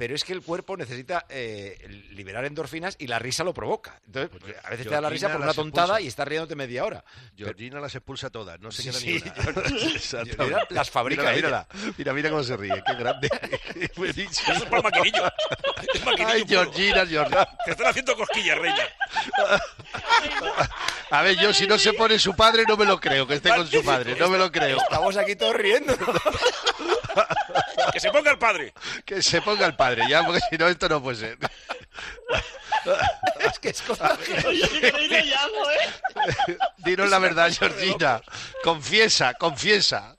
[0.00, 1.76] pero es que el cuerpo necesita eh,
[2.12, 4.00] liberar endorfinas y la risa lo provoca.
[4.06, 6.86] Entonces, pues, a veces te da la risa por una tontada y estás riéndote media
[6.86, 7.04] hora.
[7.36, 10.64] Georgina las expulsa todas, no se queda sí, ni una.
[10.70, 13.28] las fabrica mira, mira, mira, cómo se ríe, qué grande.
[13.76, 15.22] Eso es para maquinillo.
[15.94, 17.48] Es maquinillo Ay, Georgina, Georgina.
[17.66, 18.88] Te están haciendo cosquillas, reina.
[21.10, 23.50] A ver, yo si no se pone su padre no me lo creo, que esté
[23.50, 24.78] con su padre, no me lo creo.
[24.78, 25.94] Estamos aquí todos riendo.
[27.92, 28.72] Que se ponga el padre.
[29.04, 31.38] Que se ponga el padre, ya, porque si no, esto no puede ser.
[33.40, 35.88] es que es cosa ¿eh?
[36.78, 38.22] Dinos la verdad, Georgina.
[38.62, 40.16] Confiesa, confiesa.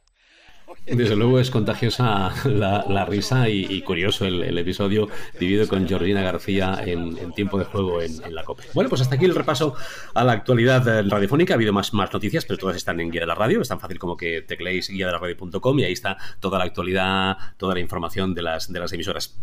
[0.86, 7.34] Desde luego es contagiosa la, risa y, curioso el, episodio vivido con Georgina García en,
[7.34, 8.64] tiempo de juego en, la COPE.
[8.74, 9.76] Bueno, pues hasta aquí el repaso
[10.14, 11.54] a la actualidad eh, radiofónica.
[11.54, 13.62] Ha habido más, noticias, pero todas están en Guía de la Radio.
[13.62, 16.66] Es tan fácil como que tecleéis guía de la radio.com y ahí está toda la
[16.66, 19.38] actualidad, toda la información de las emisoras.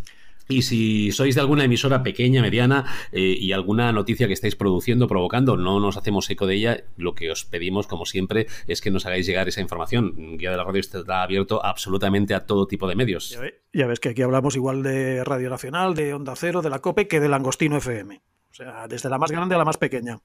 [0.49, 5.07] Y si sois de alguna emisora pequeña, mediana eh, y alguna noticia que estáis produciendo,
[5.07, 6.85] provocando, no nos hacemos eco de ella.
[6.97, 10.39] Lo que os pedimos, como siempre, es que nos hagáis llegar esa información.
[10.39, 13.39] Guía de la Radio está abierto absolutamente a todo tipo de medios.
[13.73, 17.09] Ya, ves que aquí hablamos igual de Radio Nacional, de Onda Cero, de la COPE,
[17.09, 18.23] que del Langostino FM.
[18.51, 20.19] O sea, desde la más grande a la más pequeña.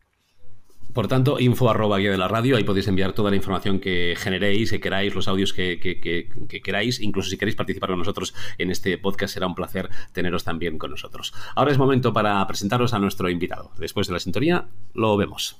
[0.94, 4.16] Por tanto, info arroba guía de la radio, ahí podéis enviar toda la información que
[4.18, 8.70] generéis, que queráis, los audios que, que, queráis, incluso si queréis participar con nosotros en
[8.70, 11.34] este podcast, será un placer teneros también con nosotros.
[11.56, 13.72] Ahora es momento para presentaros a nuestro invitado.
[13.78, 15.58] Después de la sintonía, lo vemos.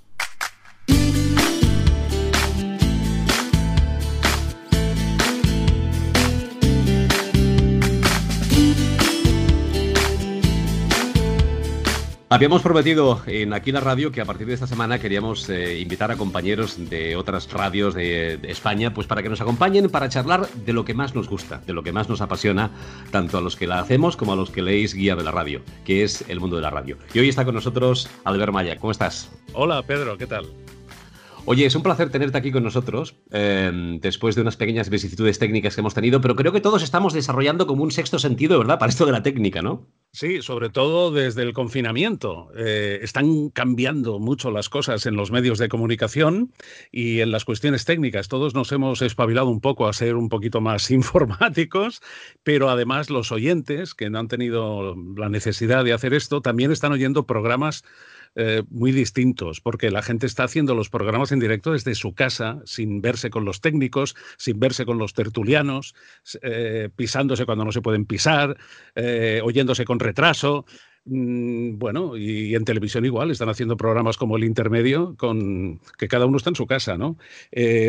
[12.34, 16.10] Habíamos prometido en Aquí la Radio que a partir de esta semana queríamos eh, invitar
[16.10, 20.74] a compañeros de otras radios de, España pues para que nos acompañen para charlar de
[20.74, 22.72] lo que más nos gusta, de lo que más nos apasiona,
[23.12, 25.62] tanto a los que la hacemos como a los que leéis Guía de la Radio,
[25.86, 26.98] que es el mundo de la radio.
[27.14, 28.78] Y hoy está con nosotros Albert Maya.
[28.78, 29.32] ¿Cómo estás?
[29.54, 30.48] Hola Pedro, ¿qué tal?
[31.46, 35.76] Oye, es un placer tenerte aquí con nosotros, em, después de unas pequeñas vicisitudes técnicas
[35.76, 38.80] que hemos tenido, pero creo que todos estamos desarrollando como un sexto sentido, ¿verdad?
[38.80, 39.86] Para esto de la técnica, ¿no?
[40.14, 42.50] Sí, sobre todo desde el confinamiento.
[42.56, 46.54] Eh, están cambiando mucho las cosas en los medios de comunicación
[46.94, 48.30] y en las cuestiones técnicas.
[48.30, 52.02] Todos nos hemos espabilado un poco a ser un poquito más informáticos,
[52.44, 56.94] pero además los oyentes que no han tenido la necesidad de hacer esto también están
[56.94, 57.84] oyendo programas
[58.36, 62.62] eh, muy distintos, porque la gente está haciendo los programas en directo desde su casa,
[62.66, 65.94] sin verse con los técnicos, sin verse con los tertulianos,
[66.42, 68.58] eh, pisándose cuando no se pueden pisar,
[68.96, 70.66] eh, oyéndose con retraso.
[71.06, 76.26] Mm, bueno, y en televisión igual, están haciendo programas como el intermedio, con que cada
[76.26, 77.18] uno está en su casa, ¿no?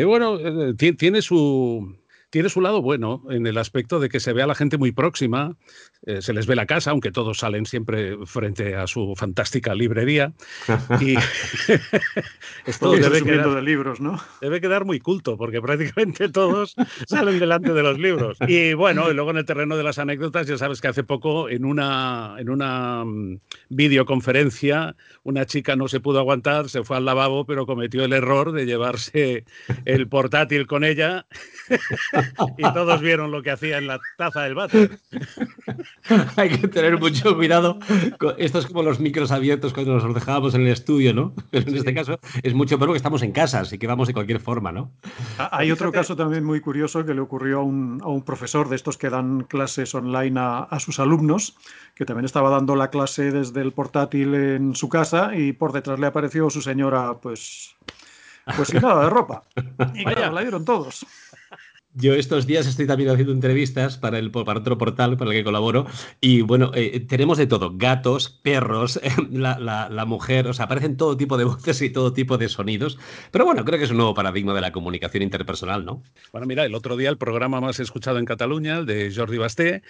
[0.05, 0.37] bueno,
[0.75, 1.97] tiene su,
[2.29, 4.91] tiene su lado bueno en el aspecto de que se ve a la gente muy
[4.91, 5.57] próxima,
[6.05, 10.33] eh, se les ve la casa, aunque todos salen siempre frente a su fantástica librería.
[11.01, 11.15] y
[12.65, 14.19] esto debe quedar, de libros, ¿no?
[14.41, 16.75] debe quedar muy culto, porque prácticamente todos
[17.07, 18.37] salen delante de los libros.
[18.47, 21.49] Y bueno, y luego en el terreno de las anécdotas, ya sabes que hace poco
[21.49, 23.39] en una, en una mm,
[23.69, 28.51] videoconferencia una chica no se pudo aguantar, se fue al lavabo, pero cometió el error
[28.51, 29.45] de llevarse
[29.85, 31.25] el portátil con ella
[32.57, 34.99] y todos vieron lo que hacía en la taza del váter.
[36.35, 37.79] Hay que tener mucho cuidado.
[38.37, 41.33] Esto es como los micros abiertos cuando nos los dejábamos en el estudio, ¿no?
[41.51, 44.13] Pero en este caso es mucho peor que estamos en casa, así que vamos de
[44.13, 44.91] cualquier forma, ¿no?
[45.51, 49.09] Hay otro caso también muy curioso que le ocurrió a un, profesor de estos que
[49.09, 51.55] dan clases online a, sus alumnos,
[51.95, 55.99] que también estaba dando la clase desde el portátil en su casa y por detrás
[55.99, 57.75] le apareció su señora, pues,
[58.55, 59.43] pues sin nada de ropa.
[59.93, 61.05] Y claro, la dieron todos.
[61.97, 65.43] Yo estos días estoy también haciendo entrevistas para, el, para otro portal para el que
[65.45, 65.85] colaboro
[66.19, 68.99] y bueno, eh, tenemos de todo, gatos, perros,
[69.31, 69.57] la,
[69.89, 72.99] la, mujer, o sea, aparecen todo tipo de voces y todo tipo de sonidos,
[73.31, 76.03] pero bueno, creo que es un nuevo paradigma de la comunicación interpersonal, ¿no?
[76.33, 79.81] Bueno, mira, el otro día el programa más escuchado en Cataluña, el de Jordi Basté,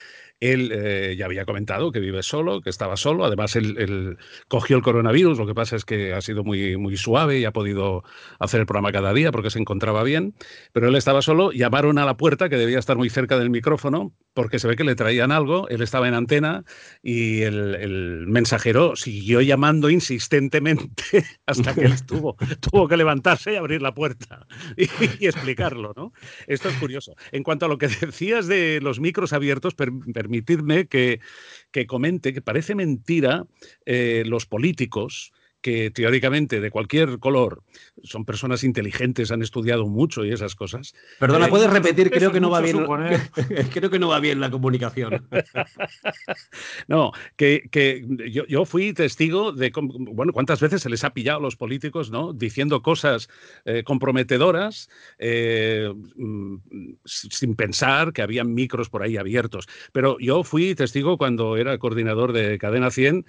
[0.42, 3.26] él eh, ya había comentado que vive solo, que estaba solo.
[3.26, 5.38] Además, él, cogió el coronavirus.
[5.38, 8.04] Lo que pasa es que ha sido muy, muy suave y ha podido
[8.40, 10.36] hacer el programa cada día porque se encontraba bien.
[10.74, 11.52] Pero él estaba solo.
[11.52, 14.84] Llamaron a la puerta, que debía estar muy cerca del micrófono, porque se ve que
[14.84, 15.68] le traían algo.
[15.70, 16.64] Él estaba en antena
[17.02, 23.82] y el, mensajero siguió llamando insistentemente hasta que él tuvo, tuvo que levantarse y abrir
[23.82, 24.46] la puerta
[24.78, 24.84] y,
[25.20, 25.94] y, explicarlo.
[25.96, 26.14] ¿no?
[26.48, 27.16] Esto es curioso.
[27.32, 31.20] En cuanto a lo que decías de los micros abiertos, permitidme que,
[31.72, 33.46] que comente que parece mentira
[33.86, 35.32] eh, los políticos
[35.66, 37.64] que teóricamente de cualquier color
[38.04, 40.94] son personas inteligentes, han estudiado mucho y esas cosas.
[41.18, 42.86] Perdona, eh, puedes repetir, creo que no va bien.
[43.74, 45.28] creo que no va bien la comunicación.
[46.88, 47.64] no, que,
[48.48, 52.32] yo, fui testigo de bueno, cuántas veces se les ha pillado a los políticos, ¿no?
[52.32, 53.28] Diciendo cosas
[53.66, 56.58] eh, comprometedoras eh, mm,
[57.06, 59.66] sin pensar que habían micros por ahí abiertos.
[59.94, 63.26] Pero yo fui testigo cuando era coordinador de Cadena 100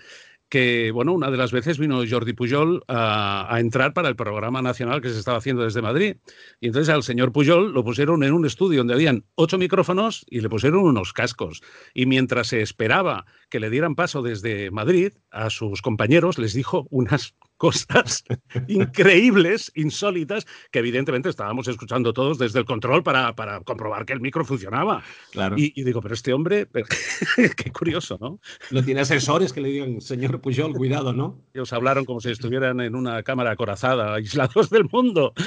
[0.49, 5.01] que, bueno, una de las veces vino Jordi Pujol a, entrar para el programa nacional
[5.01, 6.17] que se estaba haciendo desde Madrid.
[6.61, 10.41] Y entonces al señor Pujol lo pusieron en un estudio donde habían ocho micrófonos y
[10.41, 11.63] le pusieron unos cascos.
[11.95, 16.87] Y mientras se esperaba que le dieran paso desde Madrid a sus compañeros, les dijo
[16.91, 18.25] unas cosas
[18.69, 24.21] increíbles, insólitas, que evidentemente estábamos escuchando todos desde el control para, para comprobar que el
[24.21, 25.03] micro funcionaba.
[25.33, 25.57] Claro.
[25.59, 26.69] Y, y digo, pero este hombre,
[27.57, 28.41] qué curioso, ¿no?
[28.71, 31.43] No tiene asesores que le digan, señor Pujol, cuidado, ¿no?
[31.55, 35.33] Ellos hablaron como si estuvieran en una cámara acorazada, aislados del mundo.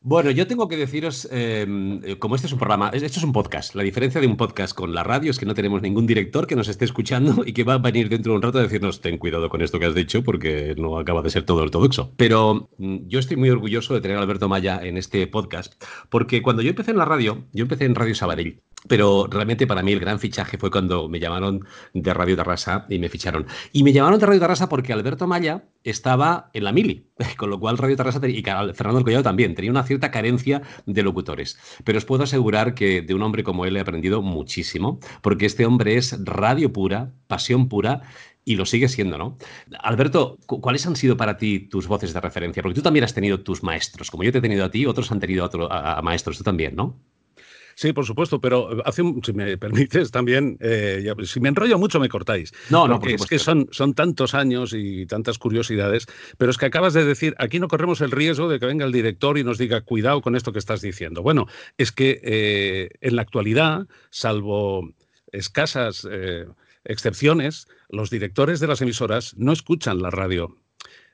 [0.00, 3.74] Bueno, yo tengo que deciros, eh, como este es un programa, esto es un podcast.
[3.74, 6.56] La diferencia de un podcast con la radio es que no tenemos ningún director que
[6.56, 9.18] nos esté escuchando y que va a venir dentro de un rato a decirnos, ten
[9.18, 12.12] cuidado con esto que has dicho porque no acaba de ser todo ortodoxo.
[12.16, 16.42] Pero mm, yo estoy muy orgulloso de tener a Alberto Maya en este podcast porque
[16.42, 19.92] cuando yo empecé en la radio, yo empecé en Radio Sabarell, pero realmente para mí
[19.92, 23.46] el gran fichaje fue cuando me llamaron de Radio Tarrasa y me ficharon.
[23.72, 27.58] Y me llamaron de Radio Tarrasa porque Alberto Maya estaba en la mili, con lo
[27.58, 31.58] cual Radio Tarrasa y Fernando Collado también tenía una cierta carencia de locutores.
[31.84, 35.66] Pero os puedo asegurar que de un hombre como él he aprendido muchísimo, porque este
[35.66, 38.02] hombre es radio pura, pasión pura
[38.48, 39.36] y lo sigue siendo, ¿no?
[39.80, 42.62] Alberto, ¿cuáles han sido para ti tus voces de referencia?
[42.62, 45.12] Porque tú también has tenido tus maestros, como yo te he tenido a ti, otros
[45.12, 46.98] han tenido a, otro, a, a maestros, tú también, ¿no?
[47.74, 52.00] Sí, por supuesto, pero hace, si me permites también, eh, ya, si me enrollo mucho
[52.00, 52.54] me cortáis.
[52.70, 56.06] No, no, porque es que son, son tantos años y tantas curiosidades,
[56.38, 58.92] pero es que acabas de decir, aquí no corremos el riesgo de que venga el
[58.92, 61.22] director y nos diga, cuidado con esto que estás diciendo.
[61.22, 64.90] Bueno, es que eh, en la actualidad, salvo
[65.32, 66.46] escasas eh,
[66.84, 70.56] excepciones, los directores de las emisoras no escuchan la radio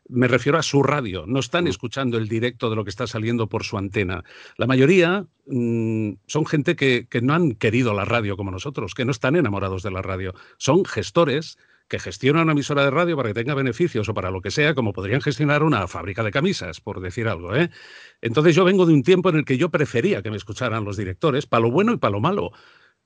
[0.09, 3.48] me refiero a su radio, no están escuchando el directo de lo que está saliendo
[3.48, 4.22] por su antena.
[4.57, 9.05] La mayoría mmm, son gente que, que, no han querido la radio como nosotros, que
[9.05, 10.35] no están enamorados de la radio.
[10.59, 11.57] Son gestores
[11.88, 14.74] que gestionan una emisora de radio para que tenga beneficios o para lo que sea,
[14.74, 17.55] como podrían gestionar una fábrica de camisas, por decir algo.
[17.55, 17.70] ¿eh?
[18.22, 20.96] Entonces yo vengo de un tiempo en el que yo prefería que me escucharan los
[20.96, 22.53] directores, para lo bueno y para lo malo.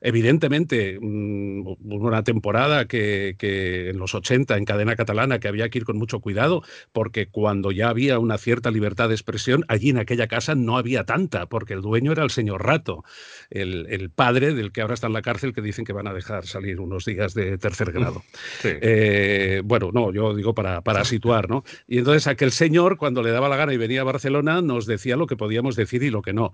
[0.01, 5.85] Evidentemente, una temporada que, que, en los 80 en cadena catalana que había que ir
[5.85, 10.29] con mucho cuidado, porque cuando ya había una cierta libertad de expresión, allí en aquella
[10.29, 13.03] casa no había tanta, porque el dueño era el señor Rato,
[13.51, 16.15] el, el padre del que ahora está en la cárcel, que dicen que van a
[16.15, 18.23] dejar salir unos días de tercer grado.
[18.61, 18.69] Sí.
[18.81, 21.65] Eh, bueno, no, yo digo para, para situar, ¿no?
[21.89, 25.17] Y entonces aquel señor, cuando le daba la gana y venía a Barcelona, nos decía
[25.17, 26.53] lo que podíamos decir y lo que no.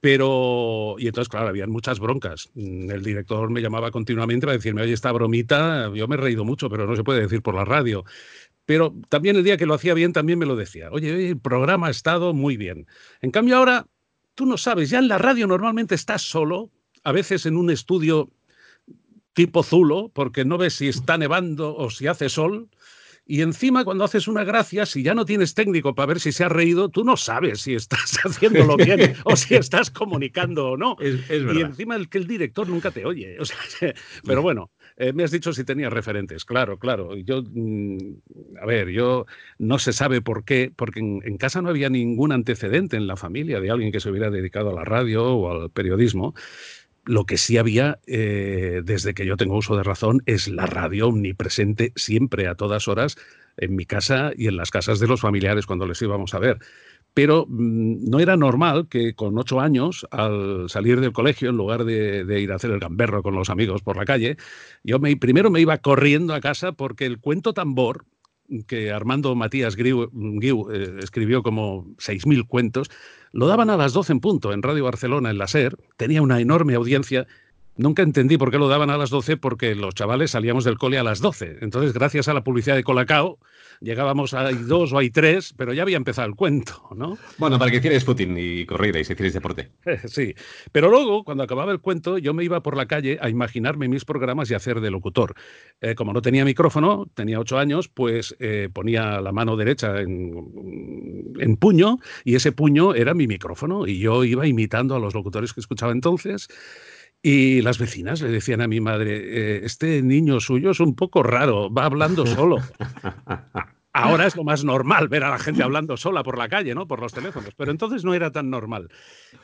[0.00, 2.48] Pero, y entonces, claro, habían muchas broncas
[2.90, 6.68] el director me llamaba continuamente para decirme, oye, esta bromita, yo me he reído mucho,
[6.68, 8.04] pero no se puede decir por la radio.
[8.64, 10.90] Pero también el día que lo hacía bien, también me lo decía.
[10.90, 12.86] Oye, el programa ha estado muy bien.
[13.20, 13.86] En cambio, ahora,
[14.34, 16.70] tú no sabes, ya en la radio normalmente estás solo,
[17.04, 18.30] a veces en un estudio
[19.32, 22.68] tipo Zulo, porque no ves si está nevando o si hace sol.
[23.28, 26.44] Y encima, cuando haces una gracia, si ya no tienes técnico para ver si se
[26.44, 30.96] ha reído, tú no sabes si estás haciéndolo bien o si estás comunicando o no.
[31.00, 33.36] Es, es y encima el que el director nunca te oye.
[33.40, 33.58] O sea,
[34.24, 36.44] pero bueno, eh, me has dicho si tenía referentes.
[36.44, 37.16] Claro, claro.
[37.16, 37.96] Yo, mm,
[38.62, 39.26] a ver, yo
[39.58, 43.16] no se sabe por qué, porque en, en, casa no había ningún antecedente en la
[43.16, 46.34] familia de alguien que se hubiera dedicado a la radio o al periodismo.
[47.06, 51.08] Lo que sí había, eh, desde que yo tengo uso de razón, es la radio
[51.08, 53.16] omnipresente siempre, a todas horas,
[53.56, 56.58] en mi casa y en las casas de los familiares cuando les íbamos a ver.
[57.14, 61.84] Pero mmm, no era normal que con ocho años, al salir del colegio, en lugar
[61.84, 64.36] de, ir a hacer el gamberro con los amigos por la calle,
[64.84, 68.04] yo me, primero me iba corriendo a casa porque el cuento tambor,
[68.66, 70.10] que Armando Matías Guiu,
[70.72, 72.90] eh, escribió como 6.000 cuentos,
[73.32, 76.40] lo daban a las 12 en punto en Radio Barcelona, en la SER, tenía una
[76.40, 77.26] enorme audiencia.
[77.76, 80.98] Nunca entendí por qué lo daban a las 12, porque los chavales salíamos del cole
[80.98, 81.58] a las 12.
[81.60, 83.38] Entonces, gracias a la publicidad de Colacao,
[83.80, 87.18] llegábamos a hay dos o hay tres, pero ya había empezado el cuento, ¿no?
[87.38, 89.70] Bueno, para que hicierais footing y corrierais, hicierais deporte.
[90.06, 90.34] Sí,
[90.72, 94.04] pero luego, cuando acababa el cuento, yo me iba por la calle a imaginarme mis
[94.04, 95.34] programas y a hacer de locutor.
[95.80, 101.34] Eh, como no tenía micrófono, tenía ocho años, pues eh, ponía la mano derecha en,
[101.38, 105.52] en puño y ese puño era mi micrófono y yo iba imitando a los locutores
[105.52, 106.48] que escuchaba entonces.
[107.22, 111.22] Y las vecinas le decían a mi madre, eh, este niño suyo es un poco
[111.22, 112.58] raro, va hablando solo.
[113.98, 116.86] Ahora es lo más normal ver a la gente hablando sola por la calle, ¿no?
[116.86, 118.88] Por los teléfonos, pero entonces no era tan normal.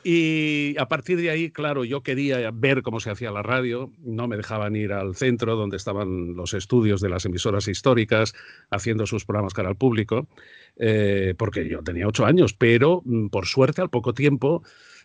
[0.05, 4.29] Y a partir de ahí, claro, yo quería ver cómo se hacía la radio, no
[4.29, 8.35] me dejaban ir al centro donde estaban los estudios de las emisoras históricas
[8.71, 10.29] haciendo sus programas cara al público,
[10.77, 14.63] eh, porque yo tenía ocho años, pero mm, por suerte al poco tiempo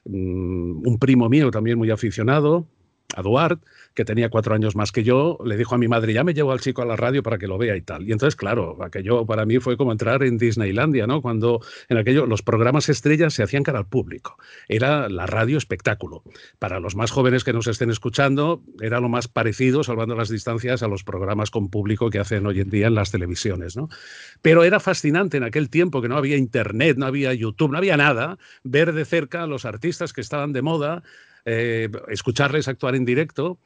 [0.09, 2.67] un primo mío también muy aficionado,
[3.21, 6.33] Duarte, que tenía cuatro años más que yo, le dijo a mi madre, ya me
[6.33, 8.07] llevo al chico a la radio para que lo vea y tal.
[8.07, 11.21] Y entonces, claro, aquello para mí fue como entrar en Disneylandia, ¿no?
[11.21, 14.37] Cuando en aquello los programas estrellas se hacían cara al público.
[14.67, 16.23] Era la radio espectáculo.
[16.59, 20.83] Para los más jóvenes que nos estén escuchando, era lo más parecido, salvando las distancias,
[20.83, 23.89] a los programas con público que hacen hoy en día en las televisiones, ¿no?
[24.41, 27.97] Pero era fascinante en aquel tiempo que no había internet, no había YouTube, no había
[27.97, 31.03] nada, ver de cerca a los artistas que estaban de moda
[31.49, 33.57] eh, escucharles actuar en directo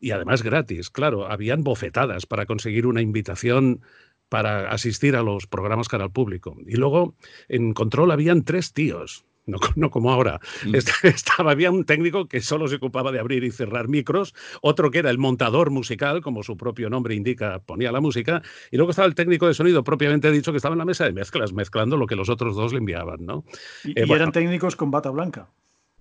[0.00, 3.82] y además gratis, claro, habían bofetadas para conseguir una invitación
[4.28, 6.56] para asistir a los programas cara al público.
[6.66, 7.14] Y luego
[7.48, 10.40] en control habían tres tíos, no, no, como ahora.
[10.64, 10.74] Mm.
[11.04, 14.98] Estaba, había un técnico que solo se ocupaba de abrir y cerrar micros, otro que
[14.98, 19.06] era el montador musical, como su propio nombre indica, ponía la música, y luego estaba
[19.06, 22.06] el técnico de sonido, propiamente dicho, que estaba en la mesa de mezclas, mezclando lo
[22.06, 23.24] que los otros dos le enviaban.
[23.24, 23.44] ¿no?
[23.84, 25.48] Y, eh, eran técnicos con bata blanca.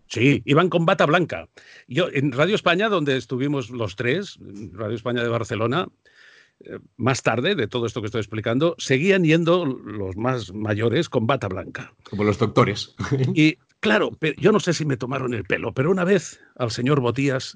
[0.10, 1.48] Sí, iban con bata blanca.
[1.88, 4.40] Yo en Radio España, donde estuvimos los tres,
[4.74, 5.88] Radio España de Barcelona,
[6.62, 11.28] eh, más tarde de todo esto que estoy explicando, seguían yendo los más mayores con
[11.28, 11.94] bata blanca.
[12.10, 12.96] Como los doctores.
[13.36, 17.00] Y claro, yo no sé si me tomaron el pelo, pero una vez al señor
[17.02, 17.56] Botías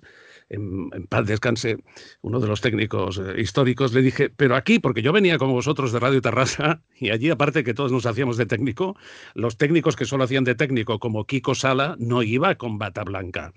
[0.49, 1.77] en, paz descanse,
[2.21, 5.91] uno de los técnicos eh, históricos, le dije, pero aquí, porque yo venía con vosotros
[5.91, 8.95] de Radio Terrassa, y allí, aparte que todos nos hacíamos de técnico,
[9.33, 13.53] los técnicos que solo hacían de técnico, como Kiko Sala, no iba con bata blanca.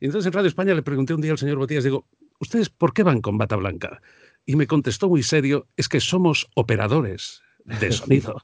[0.00, 2.06] Entonces en Radio España le pregunté un día al señor Botías, digo,
[2.38, 4.00] ¿ustedes por qué van con bata blanca?
[4.46, 8.42] Y me contestó muy serio, es que somos operadores de sonido.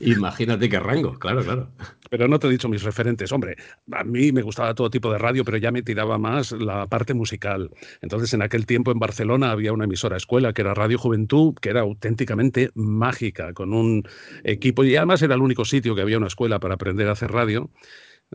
[0.00, 1.70] Imagínate qué rango, claro, claro.
[2.10, 3.32] Pero no te he dicho mis referentes.
[3.32, 3.56] Hombre,
[3.92, 7.14] a mí me gustaba todo tipo de radio, pero ya me tiraba más la parte
[7.14, 7.70] musical.
[8.00, 11.70] Entonces, en aquel tiempo en Barcelona había una emisora escuela que era Radio Juventud, que
[11.70, 14.08] era auténticamente mágica, con un
[14.44, 17.32] equipo, y además era el único sitio que había una escuela para aprender a hacer
[17.32, 17.70] radio.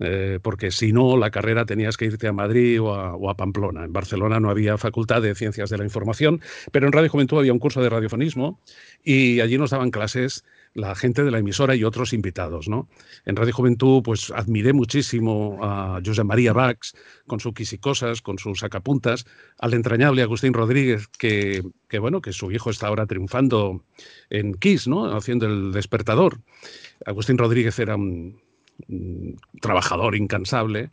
[0.01, 3.37] Eh, porque si no, la carrera tenías que irte a Madrid o a, o a,
[3.37, 3.85] Pamplona.
[3.85, 7.53] En Barcelona no había facultad de ciencias de la información, pero en Radio Juventud había
[7.53, 8.59] un curso de radiofonismo
[9.03, 12.67] y allí nos daban clases la gente de la emisora y otros invitados.
[12.67, 12.87] ¿no?
[13.25, 16.95] En Radio Juventud, pues admiré muchísimo a José María Bax
[17.27, 19.25] con sus quisicosas, con sus sacapuntas,
[19.59, 23.83] al entrañable Agustín Rodríguez, que, que, bueno, que su hijo está ahora triunfando
[24.29, 25.15] en Kiss, ¿no?
[25.15, 26.39] haciendo el despertador.
[27.05, 28.41] Agustín Rodríguez era un
[29.61, 30.89] trabajador incansable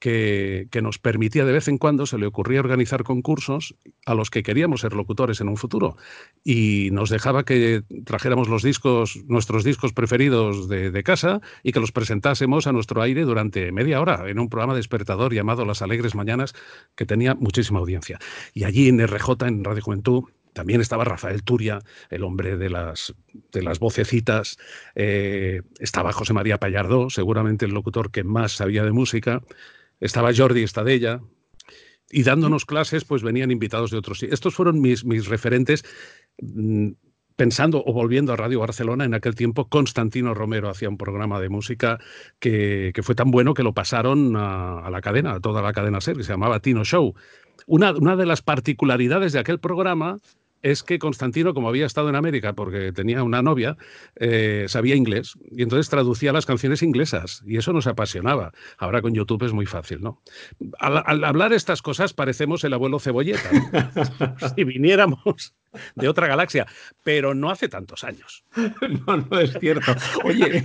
[0.00, 3.76] que, nos permitía de vez en cuando, se le ocurría organizar concursos
[4.06, 5.96] a los que queríamos ser locutores en un futuro.
[6.42, 11.92] Y nos dejaba que trajéramos los discos, nuestros discos preferidos de, casa y que los
[11.92, 16.54] presentásemos a nuestro aire durante media hora en un programa despertador llamado Las Alegres Mañanas,
[16.94, 18.18] que tenía muchísima audiencia.
[18.54, 21.80] Y allí en RJ, en Radio Juventud, también estaba Rafael Turia,
[22.10, 23.14] el hombre de las,
[23.52, 24.58] de las vocecitas.
[24.94, 29.42] Eh, estaba José María Pallardó, seguramente el locutor que más sabía de música
[30.00, 31.20] estaba Jordi Estadella,
[32.10, 34.22] y dándonos clases, pues venían invitados de otros.
[34.24, 35.84] Estos fueron mis, mis referentes.
[36.42, 36.90] Mm,
[37.36, 41.48] pensando o volviendo a Radio Barcelona, en aquel tiempo Constantino Romero hacía un programa de
[41.48, 41.98] música
[42.38, 46.18] que, fue tan bueno que lo pasaron a, la cadena, a toda la cadena SER,
[46.18, 47.14] que se llamaba Tino Show.
[47.66, 50.18] Una, una de las particularidades de aquel programa
[50.62, 53.76] es que Constantino, como había estado en América porque tenía una novia,
[54.16, 58.52] eh, sabía inglés y entonces traducía las canciones inglesas y eso nos apasionaba.
[58.78, 60.22] Ahora con YouTube es muy fácil, ¿no?
[60.78, 63.50] Al, hablar estas cosas parecemos el abuelo cebolleta.
[64.56, 65.54] si viniéramos
[65.94, 66.66] de otra galaxia,
[67.02, 68.44] pero no hace tantos años.
[69.06, 69.94] No, no es cierto.
[70.24, 70.62] Oye,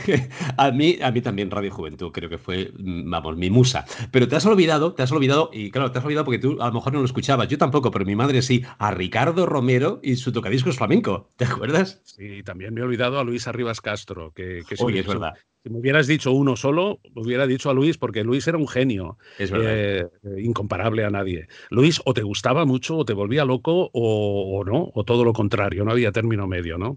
[0.56, 3.84] a mí, a mí también Radio Juventud creo que fue, vamos, mi musa.
[4.10, 6.68] Pero te has olvidado, te has olvidado, y claro, te has olvidado porque tú a
[6.68, 10.16] lo mejor no lo escuchabas, yo tampoco, pero mi madre sí, a Ricardo Romero y
[10.16, 11.30] su tocadiscos flamenco.
[11.36, 12.00] ¿Te acuerdas?
[12.04, 15.34] Sí, también me he olvidado a Luis Arribas Castro, que, que Oye, es verdad.
[15.68, 19.18] Si me hubieras dicho uno solo, hubiera dicho a Luis, porque Luis era un genio,
[19.38, 20.06] eh,
[20.38, 21.46] incomparable a nadie.
[21.68, 25.84] Luis o te gustaba mucho, o te volvía loco, o, no, o todo lo contrario,
[25.84, 26.96] no había término medio, ¿no?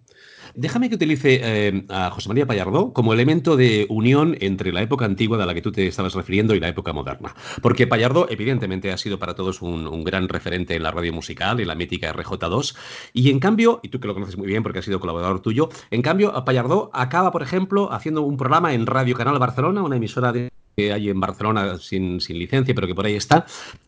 [0.56, 5.06] Déjame que utilice eh, a José María Pallardó como elemento de unión entre la época
[5.06, 7.36] antigua de la que tú te estabas refiriendo y la época moderna.
[7.62, 11.68] Porque Pallardó, evidentemente, ha sido para todos un, gran referente en la radio musical, en
[11.68, 12.76] la mítica RJ2,
[13.14, 15.70] y en cambio, y tú que lo conoces muy bien porque has sido colaborador tuyo,
[15.92, 20.34] en cambio, Pallardó acaba, por ejemplo, haciendo un programa en Radio Canal Barcelona, una emisora
[20.76, 23.46] que hay en Barcelona sin, sin, licencia, pero que por ahí está.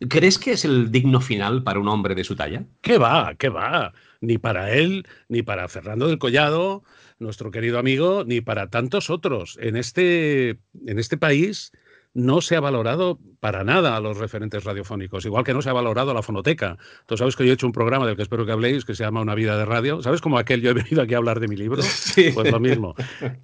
[0.08, 2.64] ¿Crees que es el digno final para un hombre de su talla?
[2.80, 3.34] ¿Qué va?
[3.36, 3.92] ¿Qué va?
[4.20, 6.82] Ni para él, ni para Fernando del Collado,
[7.18, 9.58] nuestro querido amigo, ni para tantos otros.
[9.60, 11.72] En este, en este país
[12.14, 15.72] no se ha valorado para nada a los referentes radiofónicos, igual que no se ha
[15.72, 16.78] valorado a la fonoteca.
[17.06, 19.04] Tú sabes que yo he hecho un programa del que espero que habléis, que se
[19.04, 20.00] llama Una vida de radio.
[20.00, 21.82] ¿Sabes como aquel yo he venido aquí a hablar de mi libro?
[22.14, 22.30] Sí.
[22.32, 22.94] Pues lo mismo.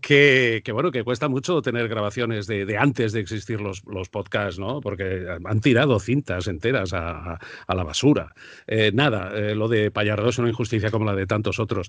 [0.01, 4.09] Que, que bueno, que cuesta mucho tener grabaciones de, de antes de existir los, los,
[4.09, 4.81] podcasts, ¿no?
[4.81, 8.33] Porque han tirado cintas enteras a, a, a la basura.
[8.69, 11.89] Eh, nada, eh, lo de Payardo es una injusticia como la de tantos otros.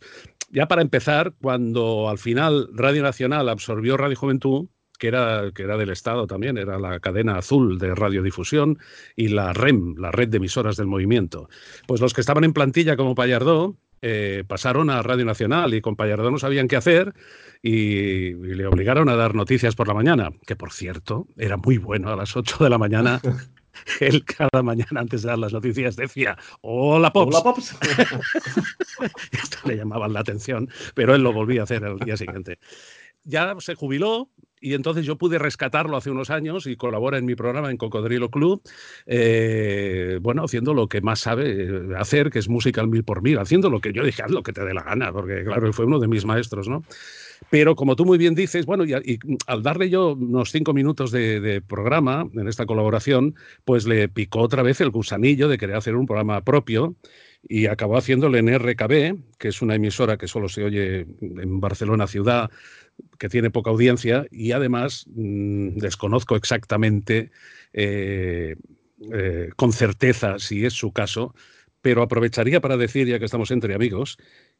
[0.49, 4.67] Ya para empezar, cuando al final Radio Nacional absorbió Radio Juventud,
[5.01, 8.77] que era, que era del Estado también, era la cadena azul de radiodifusión
[9.15, 11.49] y la REM, la red de emisoras del movimiento.
[11.87, 15.95] Pues los que estaban en plantilla como Payardó eh, pasaron a Radio Nacional y con
[15.95, 17.15] Payardó no sabían qué hacer
[17.63, 21.79] y, y, le obligaron a dar noticias por la mañana, que por cierto era muy
[21.79, 23.19] bueno a las 8 de la mañana.
[24.01, 27.35] Él cada mañana antes de dar las noticias decía, hola Pops.
[27.35, 27.75] Hola Pops.
[29.31, 32.59] Esto le llamaban la atención, pero él lo volvía a hacer el día siguiente.
[33.23, 34.29] Ya se jubiló,
[34.61, 38.29] y entonces yo pude rescatarlo hace unos años y colabora en mi programa en Cocodrilo
[38.29, 38.61] Club,
[39.07, 43.39] eh, bueno, haciendo lo que más sabe hacer, que es música al mil por mil,
[43.39, 45.73] haciendo lo que yo dije, haz lo que te dé la gana, porque claro, él
[45.73, 46.83] fue uno de mis maestros, ¿no?
[47.49, 51.61] Pero como tú muy bien dices, bueno, y, al darle yo unos cinco minutos de,
[51.67, 53.35] programa en esta colaboración,
[53.65, 56.95] pues le picó otra vez el gusanillo de querer hacer un programa propio
[57.47, 58.47] y acabó haciéndole en
[59.39, 62.51] que es una emisora que solo se oye en Barcelona ciudad,
[63.17, 67.31] que tiene poca audiencia y además mmm, desconozco exactamente
[67.73, 68.55] eh,
[69.13, 71.33] eh, con certeza si es su caso,
[71.81, 74.17] pero aprovecharía para decir, ya que estamos entre amigos,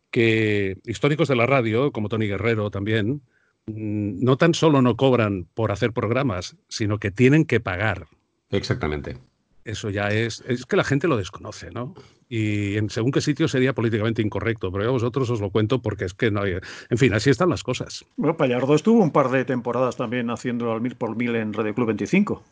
[0.09, 3.21] que históricos de la radio, como Tony Guerrero también,
[3.67, 8.07] mmm, no tan solo no cobran por hacer programas, sino que tienen que pagar.
[8.49, 9.17] Exactamente.
[9.63, 11.93] Eso ya es, es que la gente lo desconoce, ¿no?
[12.29, 16.05] Y en según qué sitio sería políticamente incorrecto, pero a vosotros os lo cuento porque
[16.05, 16.53] es que no hay...
[16.89, 18.05] En fin, así están las cosas.
[18.15, 21.75] Bueno, Pallardo estuvo un par de temporadas también haciendo al mil por mil en Radio
[21.75, 22.43] Club 25.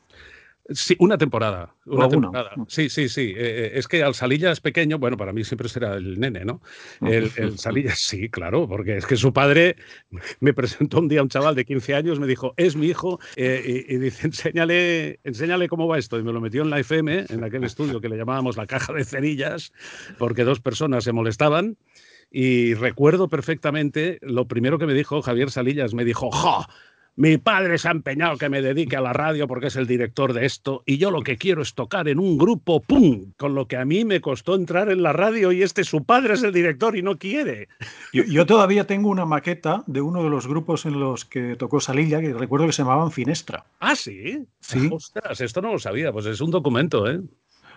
[0.72, 1.76] Sí, una temporada.
[1.86, 2.51] Una temporada.
[2.67, 3.34] Sí, sí, sí.
[3.36, 6.61] Eh, es que al Salilla es pequeño, bueno, para mí siempre será el nene, ¿no?
[7.01, 9.76] El, el Salilla, sí, claro, porque es que su padre
[10.39, 13.20] me presentó un día a un chaval de 15 años, me dijo, es mi hijo,
[13.36, 16.20] eh, y, y, dice, enséñale, enséñale cómo va esto.
[16.20, 18.93] Y me lo metió en la FM, en aquel estudio que le llamábamos la caja
[18.93, 19.74] de cerillas,
[20.17, 21.78] porque dos personas se molestaban.
[22.32, 26.63] Y recuerdo perfectamente lo primero que me dijo Javier Salillas, me dijo, ¡jo!
[27.20, 30.32] Mi padre se ha empeñado que me dedique a la radio porque es el director
[30.32, 33.34] de esto y yo lo que quiero es tocar en un grupo, ¡pum!
[33.36, 36.36] Con lo que a mí me costó entrar en la radio y este su padre
[36.36, 37.67] es el director y no quiere.
[38.13, 41.82] Yo, yo todavía tengo una maqueta de uno de los grupos en los que tocó
[41.82, 43.65] Salilla que recuerdo que se llamaban Finestra.
[43.82, 44.47] ¿Ah, sí?
[44.61, 44.89] Sí.
[44.89, 47.20] Ostras, esto no lo sabía, pues es un documento, ¿eh?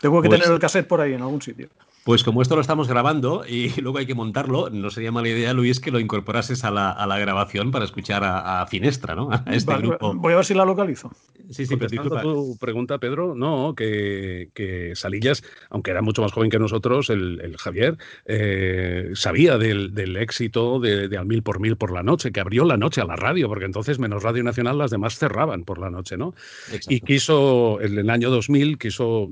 [0.01, 0.41] Tengo que pues...
[0.41, 1.69] tener el cassette por ahí en algún sitio.
[2.05, 5.53] Pues como esto lo estamos grabando y luego hay que montarlo, no sería mala idea,
[5.53, 9.31] Luis, que lo incorporases a la, a la grabación para escuchar a, a, Finestra, ¿no?
[9.47, 10.15] A este vale, grupo.
[10.15, 11.13] Voy a ver si la localizo.
[11.51, 16.51] Sí, sí, pero tu pregunta, Pedro, no, que, que, Salillas, aunque era mucho más joven
[16.51, 21.61] que nosotros, el, el Javier, eh, sabía del, del éxito de, de, Al Mil por
[21.61, 24.43] Mil por la noche, que abrió la noche a la radio, porque entonces menos Radio
[24.43, 26.35] Nacional las demás cerraban por la noche, ¿no?
[26.67, 26.95] Exacto.
[26.95, 29.31] Y quiso, en el año 2000, quiso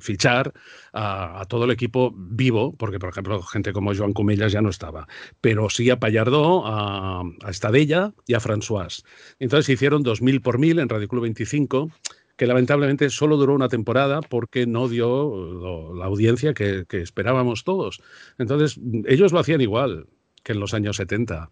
[0.00, 0.52] fichar
[0.92, 4.70] a, a todo el equipo vivo, porque por ejemplo gente como Joan Cumellas ya no
[4.70, 5.06] estaba,
[5.40, 9.04] pero sí a Pallardó, a, a Estadella y a François.
[9.38, 11.90] Entonces hicieron 2000 por 1000 en Radio Club 25
[12.36, 18.02] que lamentablemente solo duró una temporada porque no dio la audiencia que, que, esperábamos todos.
[18.36, 20.06] Entonces, ellos lo hacían igual
[20.42, 21.50] que en los años 70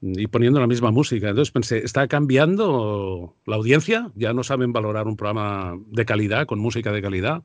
[0.00, 1.28] y poniendo la misma música.
[1.28, 4.12] Entonces pensé, ¿está cambiando la audiencia?
[4.14, 7.42] ¿Ya no saben valorar un programa de calidad, con música de calidad?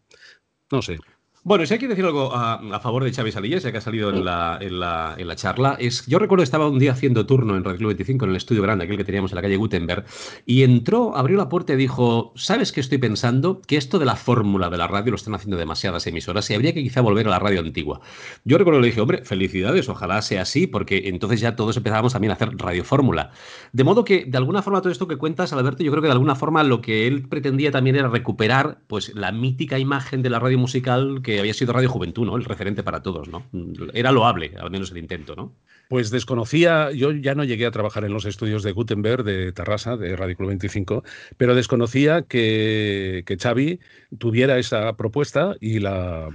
[0.72, 1.00] No sé.
[1.44, 3.82] Bueno, si hay que decir algo a, a, favor de Xavi Salillas, ya que ha
[3.82, 6.92] salido en la, en, la, en la, charla, es yo recuerdo que estaba un día
[6.92, 9.42] haciendo turno en Radio Club 25, en el estudio grande, aquel que teníamos en la
[9.42, 10.06] calle Gutenberg,
[10.46, 13.60] y entró, abrió la puerta y dijo, ¿sabes qué estoy pensando?
[13.60, 16.76] Que esto de la fórmula de la radio lo están haciendo demasiadas emisoras y habría
[16.76, 18.02] que quizá volver a la radio antigua.
[18.44, 22.14] Yo recuerdo que le dije, hombre, felicidades, ojalá sea así, porque entonces ya todos empezábamos
[22.14, 23.32] también a hacer radio fórmula.
[23.74, 26.14] De modo que, de alguna forma, todo esto que cuentas, Alberto, yo creo que de
[26.14, 30.38] alguna forma lo que él pretendía también era recuperar pues la mítica imagen de la
[30.38, 32.36] radio musical que había sido Radio Juventud ¿no?
[32.36, 33.46] El referente para todos, ¿no?
[33.94, 35.54] Era loable, al menos el intento, ¿no?
[35.90, 39.98] Pues desconocía, yo ya no llegué a trabajar en los estudios de Gutenberg, de Tarrasa,
[39.98, 41.04] de Radio Club 25,
[41.36, 43.80] pero desconocía que, que Xavi
[44.18, 46.30] tuviera esa propuesta y la,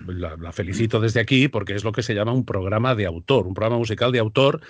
[0.52, 3.78] felicito desde aquí porque es lo que se llama un programa de autor, un programa
[3.78, 4.60] musical de autor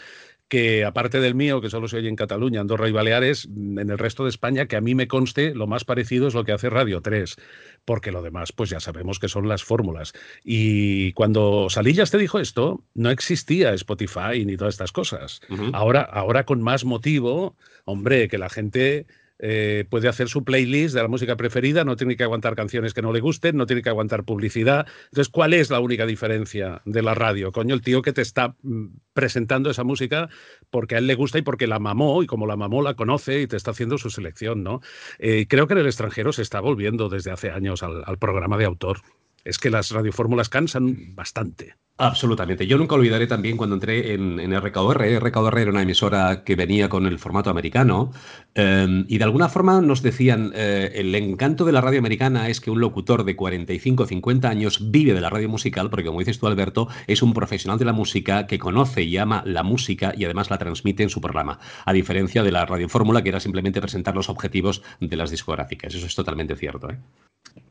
[0.48, 3.98] que aparte del mío, que solo se oye en Cataluña, Andorra y Baleares, en el
[3.98, 6.70] resto de España, que a mí me conste, lo más parecido es lo que hace
[6.70, 7.36] Radio 3,
[7.84, 10.12] porque lo demás, pues ya sabemos que son las fórmulas.
[10.44, 15.40] Y cuando Salillas te dijo esto, no existía Spotify ni todas estas cosas.
[15.48, 15.70] Uh -huh.
[15.74, 19.06] ahora, ahora con más motivo, hombre, que la gente
[19.38, 23.02] eh, puede hacer su playlist de la música preferida, no tiene que aguantar canciones que
[23.02, 24.86] no le gusten, no tiene que aguantar publicidad.
[25.04, 27.52] Entonces, ¿cuál es la única diferencia de la radio?
[27.52, 30.28] Coño, el tío que te está mm, presentando esa música
[30.70, 33.42] porque a él le gusta y porque la mamó, y como la mamó la conoce
[33.42, 34.80] y te está haciendo su selección, ¿no?
[35.18, 38.64] Eh, creo que en el extranjero se está volviendo desde hace años al programa de
[38.64, 39.02] autor.
[39.44, 41.76] Es que las radiofórmulas cansan bastante.
[41.98, 42.66] Absolutamente.
[42.66, 45.00] Yo nunca olvidaré también cuando entré en, en RKOR.
[45.00, 48.12] RKOR era una emisora que venía con el formato americano
[48.54, 52.60] em, y de alguna forma nos decían, eh, el encanto de la radio americana es
[52.60, 56.18] que un locutor de 45 o 50 años vive de la radio musical, porque como
[56.18, 60.12] dices tú, Alberto, es un profesional de la música que conoce y ama la música
[60.14, 63.40] y además la transmite en su programa, a diferencia de la radio fórmula que era
[63.40, 65.94] simplemente presentar los objetivos de las discográficas.
[65.94, 66.90] Eso es totalmente cierto.
[66.90, 66.98] ¿eh?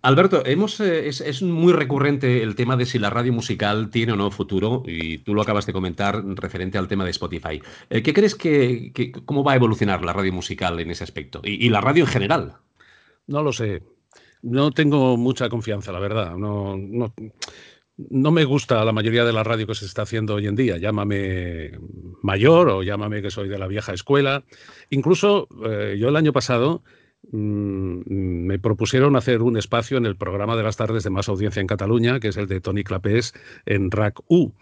[0.02, 4.32] Alberto, hemos, eh, es, muy recurrente el tema de si la radio musical tiene no
[4.32, 7.62] futuro, y tú lo acabas de comentar referente al tema de Spotify.
[7.90, 11.42] Eh, ¿Qué crees que, cómo va a evolucionar la radio musical en ese aspecto?
[11.44, 12.54] Y, la radio en general.
[13.28, 13.84] No lo sé.
[14.42, 16.36] No tengo mucha confianza, la verdad.
[16.36, 16.78] No,
[17.98, 20.78] no, me gusta la mayoría de la radio que se está haciendo hoy en día.
[20.78, 21.72] Llámame
[22.22, 24.44] mayor o llámame que soy de la vieja escuela.
[24.90, 26.84] Incluso eh, yo el año pasado
[27.32, 31.68] me propusieron hacer un espacio en el programa de las tardes de más audiencia en
[31.68, 33.34] Cataluña, que es el de Tony Clapés
[33.66, 34.54] en RAC U.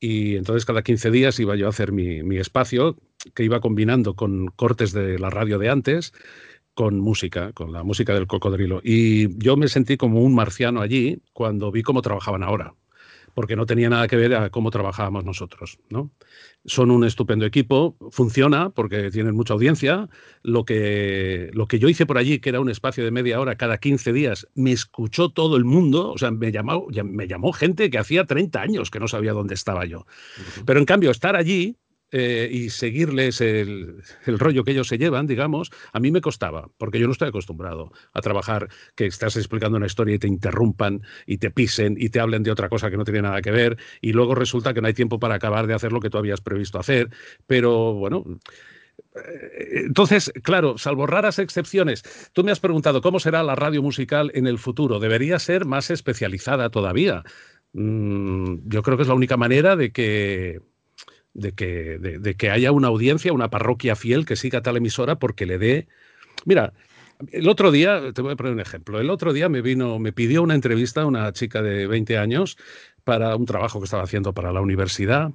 [0.00, 2.96] Y entonces cada 15 días iba yo a hacer mi, espacio,
[3.34, 6.12] que iba combinando con cortes de la radio de antes,
[6.74, 8.80] con música, con la música del cocodrilo.
[8.82, 12.74] Y yo me sentí como un marciano allí cuando vi cómo trabajaban ahora
[13.34, 15.78] porque no tenía nada que ver a cómo trabajábamos nosotros.
[15.90, 16.10] ¿no?
[16.64, 20.08] Son un estupendo equipo, funciona porque tienen mucha audiencia.
[20.42, 23.56] Lo que, lo que yo hice por allí, que era un espacio de media hora
[23.56, 27.90] cada 15 días, me escuchó todo el mundo, o sea, me llamó, me llamó gente
[27.90, 30.06] que hacía 30 años que no sabía dónde estaba yo.
[30.64, 31.76] Pero en cambio, estar allí
[32.12, 36.98] eh, y seguirles el, rollo que ellos se llevan, digamos, a mí me costaba, porque
[36.98, 41.38] yo no estoy acostumbrado a trabajar que estás explicando una historia y te interrumpan y
[41.38, 44.12] te pisen y te hablen de otra cosa que no tiene nada que ver y
[44.12, 46.78] luego resulta que no hay tiempo para acabar de hacer lo que tú habías previsto
[46.78, 47.08] hacer.
[47.46, 48.24] Pero bueno,
[49.14, 52.02] eh, entonces, claro, salvo raras excepciones,
[52.32, 54.98] tú me has preguntado cómo será la radio musical en el futuro.
[54.98, 57.22] Debería ser más especializada todavía.
[57.72, 60.60] Mm, yo creo que es la única manera de que
[61.34, 65.46] de que, de, que haya una audiencia, una parroquia fiel que siga tal emisora porque
[65.46, 65.88] le dé...
[66.44, 66.72] Mira,
[67.30, 70.12] el otro día, te voy a poner un ejemplo, el otro día me vino, me
[70.12, 72.56] pidió una entrevista una chica de 20 años
[73.04, 75.32] para un trabajo que estaba haciendo para la universidad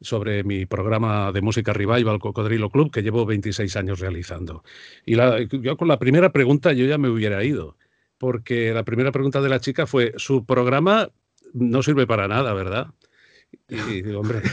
[0.00, 4.62] sobre mi programa de música revival Cocodrilo Club que llevo 26 años realizando.
[5.04, 7.76] Y yo con la primera pregunta yo ya me hubiera ido,
[8.16, 11.10] porque la primera pregunta de la chica fue, su programa
[11.52, 12.88] no sirve para nada, ¿verdad?
[13.68, 14.42] Y digo, hombre.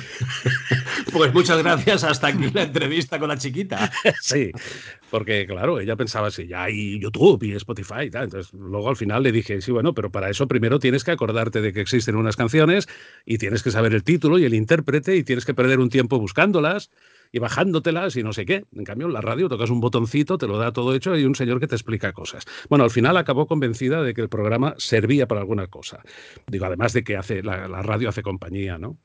[1.14, 2.04] Pues muchas gracias.
[2.04, 3.89] Hasta aquí la entrevista con la chiquita.
[4.22, 4.52] Sí,
[5.10, 8.26] porque claro, ella pensaba si ya hay YouTube y Spotify y tal.
[8.26, 11.62] Entonces, luego al final le dije, sí, bueno, pero para eso primero tienes que acordarte
[11.62, 12.88] de que existen unas canciones
[13.26, 16.20] y tienes que saber el título y el intérprete y tienes que perder un tiempo
[16.20, 16.89] buscándolas
[17.36, 18.63] y bajándotelas y no sé qué.
[18.73, 21.25] En cambio, en la radio tocas un botoncito, te lo da todo hecho y hay
[21.25, 22.45] un señor que te explica cosas.
[22.69, 26.01] Bueno, al final acabó convencida de que el programa servía para alguna cosa.
[26.47, 28.99] Digo, además de que hace la, la radio hace compañía, ¿no?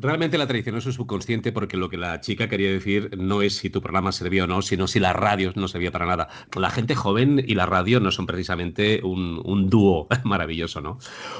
[0.00, 3.68] Realmente la traicionó su subconsciente porque lo que la chica quería decir no es si
[3.68, 6.28] tu programa servía o no, sino si la radio no servía para nada.
[6.56, 10.98] La gente joven y la radio no son precisamente un, dúo maravilloso, ¿no?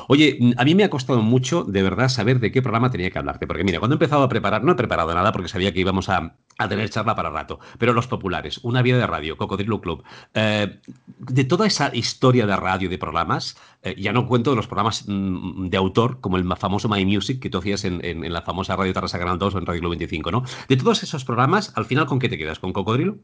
[0.09, 3.19] Oye, a mí me ha costado mucho, de verdad, saber de qué programa tenía que
[3.19, 3.47] hablarte.
[3.47, 6.09] Porque mira, cuando he empezado a preparar, no he preparado nada porque sabía que íbamos
[6.09, 6.35] a,
[6.69, 10.03] tener charla para rato, pero los populares, Una Vida de Radio, Cocodrilo Club,
[10.35, 10.81] eh,
[11.19, 14.67] de toda esa historia de radio y de programas, eh, ya no cuento de los
[14.67, 18.77] programas mm, de autor, como el famoso My Music que tú hacías en, la famosa
[18.77, 20.45] Radio Tarrasa Canal 2 o en Radio 25, ¿no?
[20.69, 22.59] De todos esos programas, al final, ¿con qué te quedas?
[22.59, 23.19] ¿Con Cocodrilo?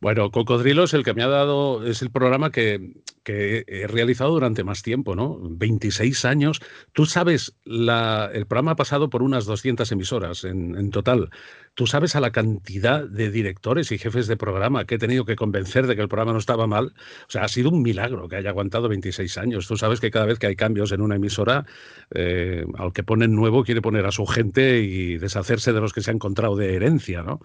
[0.00, 2.92] Bueno, Cocodrilo es el que me ha dado, es el programa que,
[3.24, 5.38] que he realizado durante más tiempo, ¿no?
[5.40, 6.60] 26 años.
[6.92, 11.30] Tú sabes, la, el programa ha pasado por unas 200 emisoras en total.
[11.78, 15.36] Tú sabes a la cantidad de directores y jefes de programa que he tenido que
[15.36, 16.86] convencer de que el programa no estaba mal.
[17.28, 19.68] O sea, ha sido un milagro que haya aguantado 26 años.
[19.68, 21.66] Tú sabes que cada vez que hay cambios en una emisora,
[22.12, 26.00] eh, al que ponen nuevo quiere poner a su gente y deshacerse de los que
[26.00, 27.38] se ha encontrado de herencia, ¿no?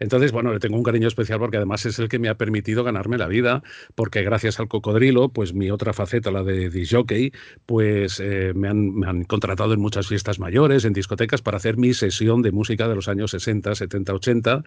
[0.00, 2.84] Entonces, bueno, le tengo un cariño especial porque además es el que me ha permitido
[2.84, 3.62] ganarme la vida,
[3.94, 7.32] porque gracias al cocodrilo, pues mi otra faceta, la de disjockey,
[7.64, 11.78] pues eh, me, han, me han contratado en muchas fiestas mayores, en discotecas, para hacer
[11.78, 14.64] mi sesión de música de los años 60 70, 80,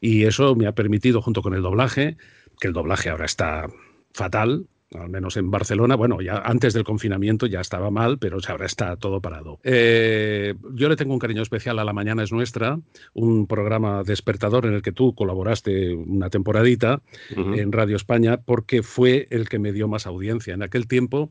[0.00, 2.16] y eso me ha permitido, junto con el doblaje,
[2.60, 3.68] que el doblaje ahora está
[4.12, 5.96] fatal, al menos en Barcelona.
[5.96, 9.58] Bueno, ya antes del confinamiento ya estaba mal, pero ahora está todo parado.
[9.64, 12.78] Eh, yo le tengo un cariño especial a La Mañana es Nuestra,
[13.12, 19.26] un programa despertador en el que tú colaboraste una temporadita en Radio España, porque fue
[19.30, 20.54] el que me dio más audiencia.
[20.54, 21.30] En aquel tiempo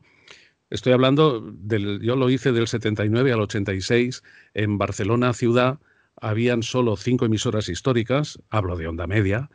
[0.70, 4.22] Estoy hablando del, yo lo hice del 79 al 86
[4.54, 5.78] en Barcelona ciudad.
[6.24, 9.50] Habían solo cinco emisoras históricas, hablo de onda media,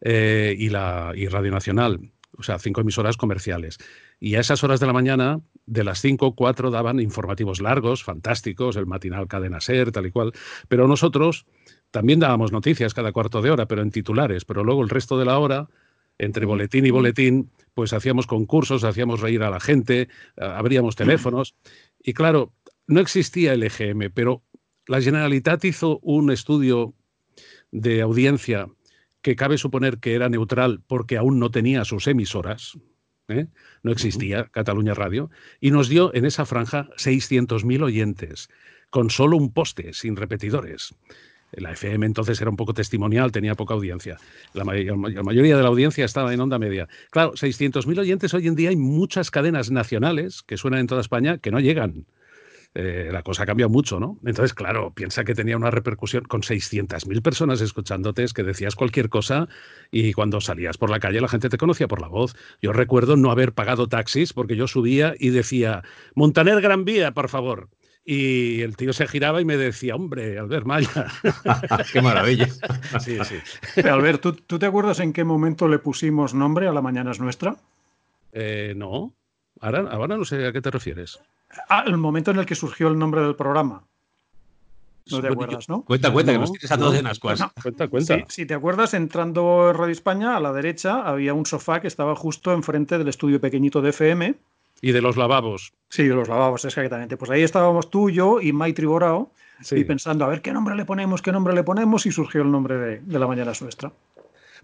[0.00, 3.78] eh, y, la, y Radio Nacional, o sea, cinco emisoras comerciales.
[4.20, 8.76] Y a esas horas de la mañana, de las cinco, cuatro daban informativos largos, fantásticos,
[8.76, 10.32] el matinal Cadena Ser, tal y cual.
[10.68, 11.44] Pero nosotros
[11.90, 14.44] también dábamos noticias cada cuarto de hora, pero en titulares.
[14.44, 15.68] Pero luego el resto de la hora,
[16.18, 21.56] entre boletín y boletín, pues hacíamos concursos, hacíamos reír a la gente, abríamos teléfonos.
[21.98, 22.52] Y claro,
[22.86, 24.44] no existía el EGM, pero
[24.86, 26.94] la Generalitat hizo un estudio
[27.70, 28.68] de audiencia
[29.22, 32.78] que cabe suponer que era neutral porque aún no tenía sus emisoras,
[33.28, 33.46] ¿eh?
[33.82, 35.30] no existía Cataluña Radio,
[35.60, 38.48] y nos dio en esa franja 600.000 oyentes,
[38.90, 40.94] con solo un poste, sin repetidores.
[41.52, 44.16] La FM entonces era un poco testimonial, tenía poca audiencia.
[44.54, 46.88] La, mayoría de la audiencia estaba en onda media.
[47.10, 51.38] Claro, 600.000 oyentes hoy en día hay muchas cadenas nacionales que suenan en toda España
[51.38, 52.06] que no llegan.
[52.74, 54.18] Eh, la cosa cambia mucho, ¿no?
[54.24, 59.10] Entonces, claro, piensa que tenía una repercusión con 600.000 personas escuchándote, es que decías cualquier
[59.10, 59.46] cosa
[59.90, 62.34] y cuando salías por la calle la gente te conocía por la voz.
[62.62, 65.82] Yo recuerdo no haber pagado taxis porque yo subía y decía,
[66.14, 67.68] Montaner Gran Vía, por favor.
[68.06, 71.06] Y el tío se giraba y me decía, hombre, Albert Maya.
[71.92, 72.48] qué maravilla.
[73.00, 73.80] sí, sí.
[73.86, 77.56] Albert, ¿tú, te acuerdas en qué momento le pusimos nombre a La Mañana es Nuestra?
[78.32, 79.12] Eh, no.
[79.60, 81.20] Ahora, ahora no sé a qué te refieres.
[81.68, 83.84] Ah, el momento en el que surgió el nombre del programa.
[85.10, 85.82] No te acuerdas, ¿no?
[85.82, 87.42] Cuenta, cuenta, que nos tienes a todos en ascuas.
[87.60, 88.18] cuenta, cuenta.
[88.28, 92.14] si te acuerdas, entrando en Radio España, a la derecha había un sofá que estaba
[92.14, 94.36] justo enfrente del estudio pequeñito de FM
[94.82, 95.72] y de los lavabos.
[95.88, 97.16] Sí, de los lavabos, exactamente.
[97.16, 99.30] Pues ahí estábamos tú, yo y Maitri Borao,
[99.70, 102.50] y pensando, a ver qué nombre le ponemos, qué nombre le ponemos, y surgió el
[102.50, 103.92] nombre de, La Mañana es Nuestra.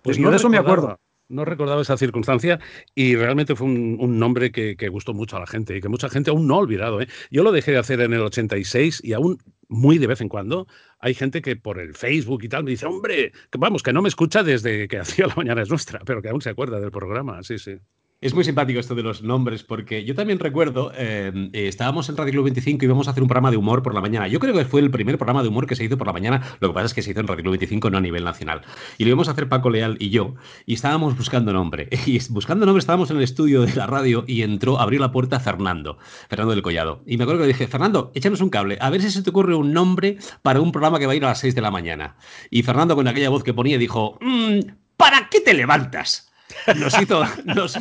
[0.03, 0.99] Pues, yo de eso me acuerdo.
[1.29, 2.59] No recordaba esa circunstancia
[2.95, 6.31] y realmente fue un, nombre que, gustó mucho a la gente y que mucha gente
[6.31, 7.03] aún no ha olvidado.
[7.03, 7.09] ¿eh?
[7.31, 10.67] Yo lo dejé de hacer en el 86 y aún muy de vez en cuando
[11.01, 14.09] hay gente que por el Facebook y tal me dice, hombre, vamos, que no me
[14.09, 17.43] escucha desde que hacía La Mañana es Nuestra, pero que aún se acuerda del programa,
[17.43, 17.79] sí, sí.
[18.21, 22.17] Es muy simpático esto de los nombres, porque yo también recuerdo, eh, eh, estábamos en
[22.17, 24.27] Radio Club 25 y íbamos a hacer un programa de humor por la mañana.
[24.27, 26.43] Yo creo que fue el primer programa de humor que se hizo por la mañana,
[26.59, 28.63] lo que pasa es que se hizo en Radio Club 25, no a nivel nacional.
[28.99, 30.35] Y lo íbamos a hacer Paco Leal y yo,
[30.67, 31.89] y estábamos buscando nombre.
[32.07, 35.39] Y buscando nombre estábamos en el estudio de la radio y entró, abrió la puerta
[35.39, 35.99] Fernando,
[36.29, 37.03] Fernando del Collado.
[37.07, 39.31] Y me acuerdo que le dije, Fernando, échanos un cable, a ver si se te
[39.31, 41.71] ocurre un nombre para un programa que va a ir a las 6 de la
[41.71, 42.17] mañana.
[42.51, 44.59] Y Fernando, con aquella voz que ponía, dijo, mm,
[44.97, 46.28] ¿para qué te levantas?
[46.77, 47.01] Nos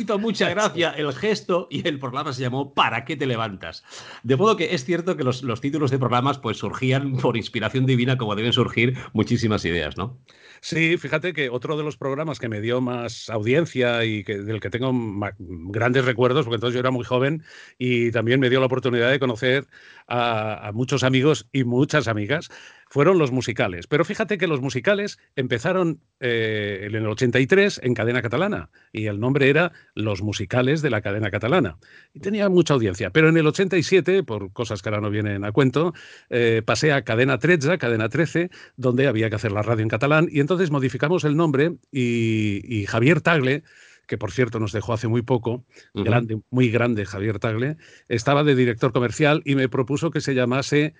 [0.00, 3.84] hizo, mucha gracia el gesto y el programa se llamó ¿Para qué te levantas?
[4.22, 7.86] De modo que es cierto que los, los títulos de programas pues surgían por inspiración
[7.86, 10.18] divina como deben surgir muchísimas ideas, ¿no?
[10.60, 14.70] Sí, fíjate que otro de los programas que me dio más audiencia y del que
[14.70, 14.92] tengo
[15.38, 17.44] grandes recuerdos, porque entonces yo era muy joven
[17.78, 19.66] y también me dio la oportunidad de conocer
[20.08, 22.48] a, muchos amigos y muchas amigas,
[22.90, 23.86] fueron los musicales.
[23.86, 29.20] Pero fíjate que los musicales empezaron eh, en el 83 en cadena catalana y el
[29.20, 31.78] nombre era Los Musicales de la cadena catalana.
[32.14, 33.10] Y tenía mucha audiencia.
[33.10, 35.94] Pero en el 87, por cosas que ahora no vienen a cuento,
[36.30, 40.28] eh, pasé a cadena 13, cadena 13, donde había que hacer la radio en catalán
[40.30, 43.62] y entonces modificamos el nombre y, Javier Tagle
[44.06, 47.76] que por cierto nos dejó hace muy poco, grande, muy grande Javier Tagle,
[48.08, 50.94] estaba de director comercial y me propuso que se llamase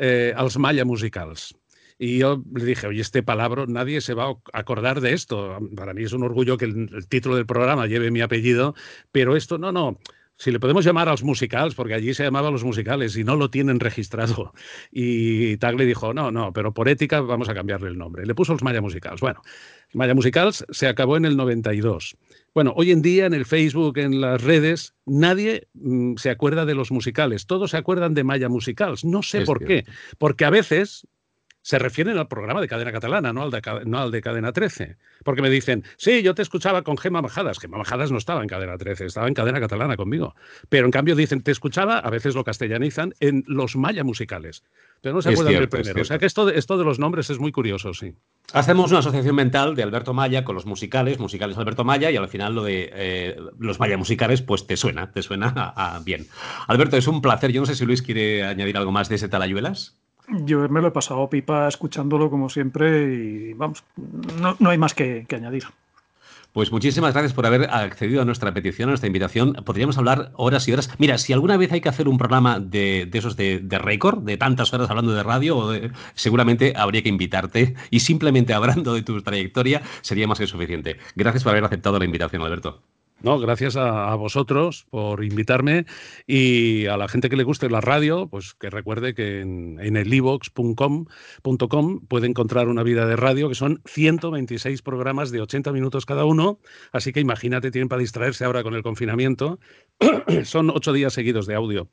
[0.00, 1.54] eh, als Maya Musicals.
[1.98, 5.58] Y yo le dije, oye, este palabra, nadie se va a acordar de esto.
[5.76, 8.74] Para mí es un orgullo que el, título del programa lleve mi apellido,
[9.12, 9.98] pero esto no, no.
[10.36, 13.36] Si le podemos llamar a los musicales, porque allí se llamaba los musicales y no
[13.36, 14.54] lo tienen registrado.
[14.90, 18.24] Y Tagle dijo, no, no, pero por ética vamos a cambiarle el nombre.
[18.24, 19.20] Le puso los Maya Musicals.
[19.20, 19.42] Bueno,
[19.92, 22.16] Maya Musicals se acabó en el 92.
[22.54, 26.74] Bueno, hoy en día en el Facebook, en las redes, nadie mm, se acuerda de
[26.74, 27.46] los musicales.
[27.46, 29.04] Todos se acuerdan de Maya Musicals.
[29.04, 29.84] No sé por qué.
[30.18, 31.06] Porque a veces
[31.70, 34.96] se refieren al programa de cadena catalana, no al, de, no al de cadena 13.
[35.22, 37.60] Porque me dicen, sí, yo te escuchaba con Gema Majadas.
[37.60, 40.34] Gema Majadas no estaba en cadena 13, estaba en cadena catalana conmigo.
[40.68, 44.64] Pero en cambio dicen, te escuchaba, a veces lo castellanizan, en los Maya musicales.
[45.00, 46.02] Pero no se acuerdan del primero.
[46.02, 48.16] O sea que esto, esto de los nombres es muy curioso, sí.
[48.52, 52.26] Hacemos una asociación mental de Alberto Maya con los musicales, musicales Alberto Maya, y al
[52.26, 56.26] final lo de eh, los Maya musicales, pues te suena, te suena a, bien.
[56.66, 57.52] Alberto, es un placer.
[57.52, 60.00] Yo no sé si Luis quiere añadir algo más de ese talayuelas.
[60.32, 63.82] Yo me lo he pasado pipa escuchándolo como siempre y vamos,
[64.40, 65.64] no, hay más que, añadir.
[66.52, 69.54] Pues muchísimas gracias por haber accedido a nuestra petición, a nuestra invitación.
[69.64, 70.90] Podríamos hablar horas y horas.
[70.98, 74.72] Mira, si alguna vez hay que hacer un programa de, esos de, récord, de tantas
[74.72, 75.70] horas hablando de radio,
[76.14, 80.98] seguramente habría que invitarte y simplemente hablando de tu trayectoria sería más que suficiente.
[81.14, 82.82] Gracias por haber aceptado la invitación, Alberto.
[83.22, 85.84] No, gracias a, vosotros por invitarme
[86.26, 89.96] y a la gente que le guste la radio, pues que recuerde que en, en
[89.96, 91.06] el evox.com
[92.08, 96.60] puede encontrar una vida de radio que son 126 programas de 80 minutos cada uno,
[96.92, 99.58] así que imagínate, tienen para distraerse ahora con el confinamiento.
[100.44, 101.88] son ocho días seguidos de audio,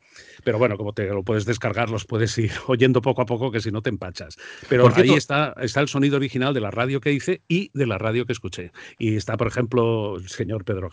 [0.46, 3.60] pero bueno, como te lo puedes descargar, los puedes ir oyendo poco a poco, que
[3.60, 4.38] si no te empachas.
[4.70, 7.98] Pero ahí está, está el sonido original de la radio que hice y de la
[7.98, 8.72] radio que escuché.
[8.98, 10.90] Y está, por ejemplo, el señor Pedro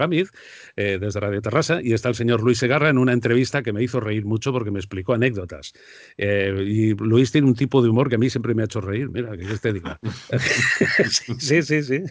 [0.77, 3.83] Eh, desde Radio Terrassa, y está el señor Luis Segarra en una entrevista que me
[3.83, 5.73] hizo reír mucho porque me explicó anécdotas.
[6.17, 8.81] Eh, y Luis tiene un tipo de humor que a mí siempre me ha hecho
[8.81, 10.01] reír, mira, que te diga.
[11.39, 12.03] sí, sí, sí.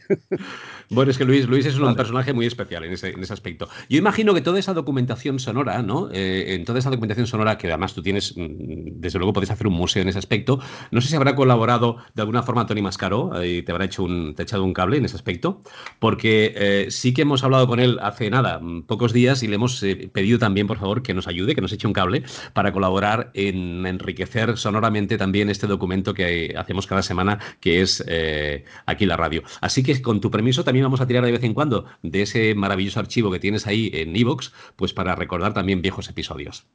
[0.90, 3.68] Bueno, es que Luis, Luis es un personaje muy especial en ese, en ese, aspecto.
[3.90, 6.10] Yo imagino que toda esa documentación sonora, ¿no?
[6.12, 9.68] Eh, en toda esa documentación sonora, que además tú tienes, mm, desde luego podés hacer
[9.68, 10.60] un museo en ese aspecto,
[10.92, 14.36] no sé si habrá colaborado de alguna forma Tony Mascaro y te habrá hecho un,
[14.36, 15.64] te echado un cable en ese aspecto,
[16.00, 19.82] porque sí que hemos hablado con él hace nada, mm, pocos días, y le hemos
[19.84, 22.24] eh, pedido también, por favor, que nos ayude, que nos eche un cable
[22.54, 28.66] para colaborar en enriquecer sonoramente también este documento que hacemos cada semana, que es eh,
[28.86, 29.44] aquí la radio.
[29.62, 32.56] Así que con tu permiso también vamos a tirar de vez en cuando de ese
[32.56, 36.66] maravilloso archivo que tienes ahí en Evox, pues para recordar también viejos episodios.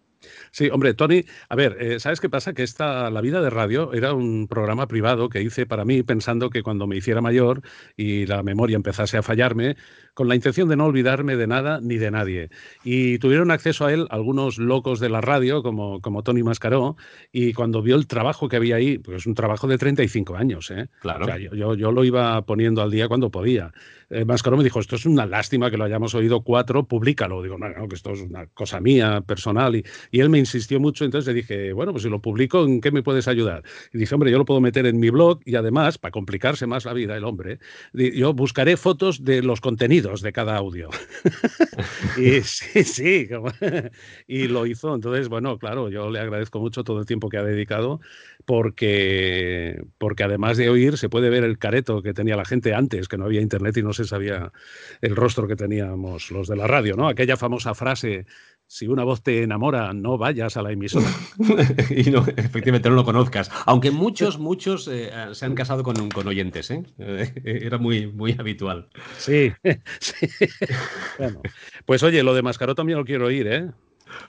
[0.50, 2.52] Sí, hombre, Tony, a ver, eh, ¿sabes qué pasa?
[2.52, 6.50] Que esta, La vida de radio era un programa privado que hice para mí pensando
[6.50, 7.62] que cuando me hiciera mayor
[7.96, 9.76] y la memoria empezase a fallarme,
[10.18, 12.50] con la intención de no olvidarme de nada ni de nadie.
[12.82, 16.96] Y tuvieron acceso a él algunos locos de la radio, como, como Tony Mascaró,
[17.30, 20.72] y cuando vio el trabajo que había ahí, pues es un trabajo de 35 años,
[20.72, 20.88] ¿eh?
[21.02, 21.24] Claro.
[21.38, 23.72] yo, yo, lo iba poniendo al día cuando podía.
[24.10, 27.40] Eh, Mascaró me dijo, esto es una lástima que lo hayamos oído cuatro, públicalo.
[27.40, 29.76] Digo, no, no, que esto es una cosa mía, personal.
[29.76, 32.80] Y, y él me insistió mucho, entonces le dije, bueno, pues si lo publico, ¿en
[32.80, 33.62] qué me puedes ayudar?
[33.92, 36.86] Y dije, hombre, yo lo puedo meter en mi blog y además, para complicarse más
[36.86, 37.60] la vida el hombre,
[37.92, 40.90] yo buscaré fotos de los contenidos de cada audio.
[42.16, 43.28] y sí, sí,
[44.26, 44.94] y lo hizo.
[44.94, 48.00] Entonces, bueno, claro, yo le agradezco mucho todo el tiempo que ha dedicado
[48.44, 53.08] porque, porque además de oír se puede ver el careto que tenía la gente antes,
[53.08, 54.52] que no había internet y no se sabía
[55.00, 57.08] el rostro que teníamos los de la radio, ¿no?
[57.08, 58.26] Aquella famosa frase
[58.68, 61.08] si una voz te enamora, no vayas a la emisora.
[61.90, 63.50] y no, efectivamente no lo conozcas.
[63.64, 66.84] Aunque muchos, muchos eh, se han casado con, con oyentes, ¿eh?
[67.44, 68.88] Era muy, muy habitual.
[69.16, 69.52] Sí,
[70.00, 70.28] sí.
[71.18, 71.40] Bueno,
[71.86, 73.70] pues oye, lo de Mascaró también lo quiero oír, ¿eh?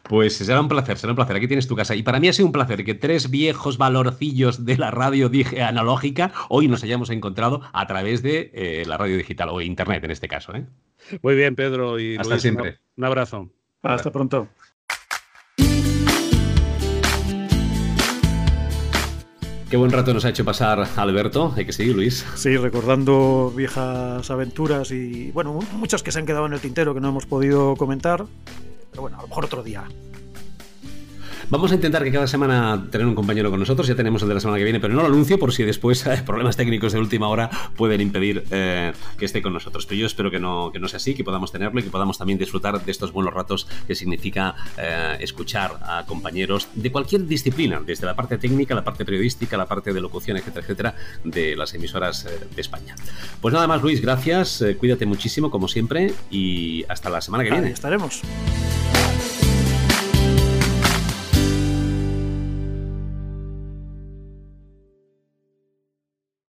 [0.03, 1.35] Pues será un placer, será un placer.
[1.35, 1.95] Aquí tienes tu casa.
[1.95, 5.29] Y para mí ha sido un placer que tres viejos valorcillos de la radio
[5.61, 10.11] analógica hoy nos hayamos encontrado a través de eh, la radio digital o internet en
[10.11, 10.55] este caso.
[10.55, 10.65] ¿eh?
[11.21, 11.99] Muy bien, Pedro.
[11.99, 12.79] Y Hasta siempre.
[12.97, 13.49] Un abrazo.
[13.81, 14.47] Hasta pronto.
[19.69, 22.25] Qué buen rato nos ha hecho pasar Alberto, hay que seguir Luis.
[22.33, 26.99] Sí, recordando viejas aventuras y bueno, muchas que se han quedado en el tintero que
[26.99, 28.25] no hemos podido comentar,
[28.89, 29.83] pero bueno, a lo mejor otro día.
[31.51, 33.87] Vamos a intentar que cada semana tener un compañero con nosotros.
[33.87, 36.05] Ya tenemos el de la semana que viene, pero no lo anuncio por si después
[36.05, 39.87] eh, problemas técnicos de última hora pueden impedir eh, que esté con nosotros.
[39.87, 42.19] Pero yo espero que no, que no sea así, que podamos tenerlo y que podamos
[42.19, 47.81] también disfrutar de estos buenos ratos que significa eh, escuchar a compañeros de cualquier disciplina,
[47.83, 51.73] desde la parte técnica, la parte periodística, la parte de locución, etcétera, etcétera, de las
[51.73, 52.95] emisoras de España.
[53.41, 54.63] Pues nada más, Luis, gracias.
[54.79, 57.71] cuídate muchísimo, como siempre, y hasta la semana que viene.
[57.71, 58.21] estaremos.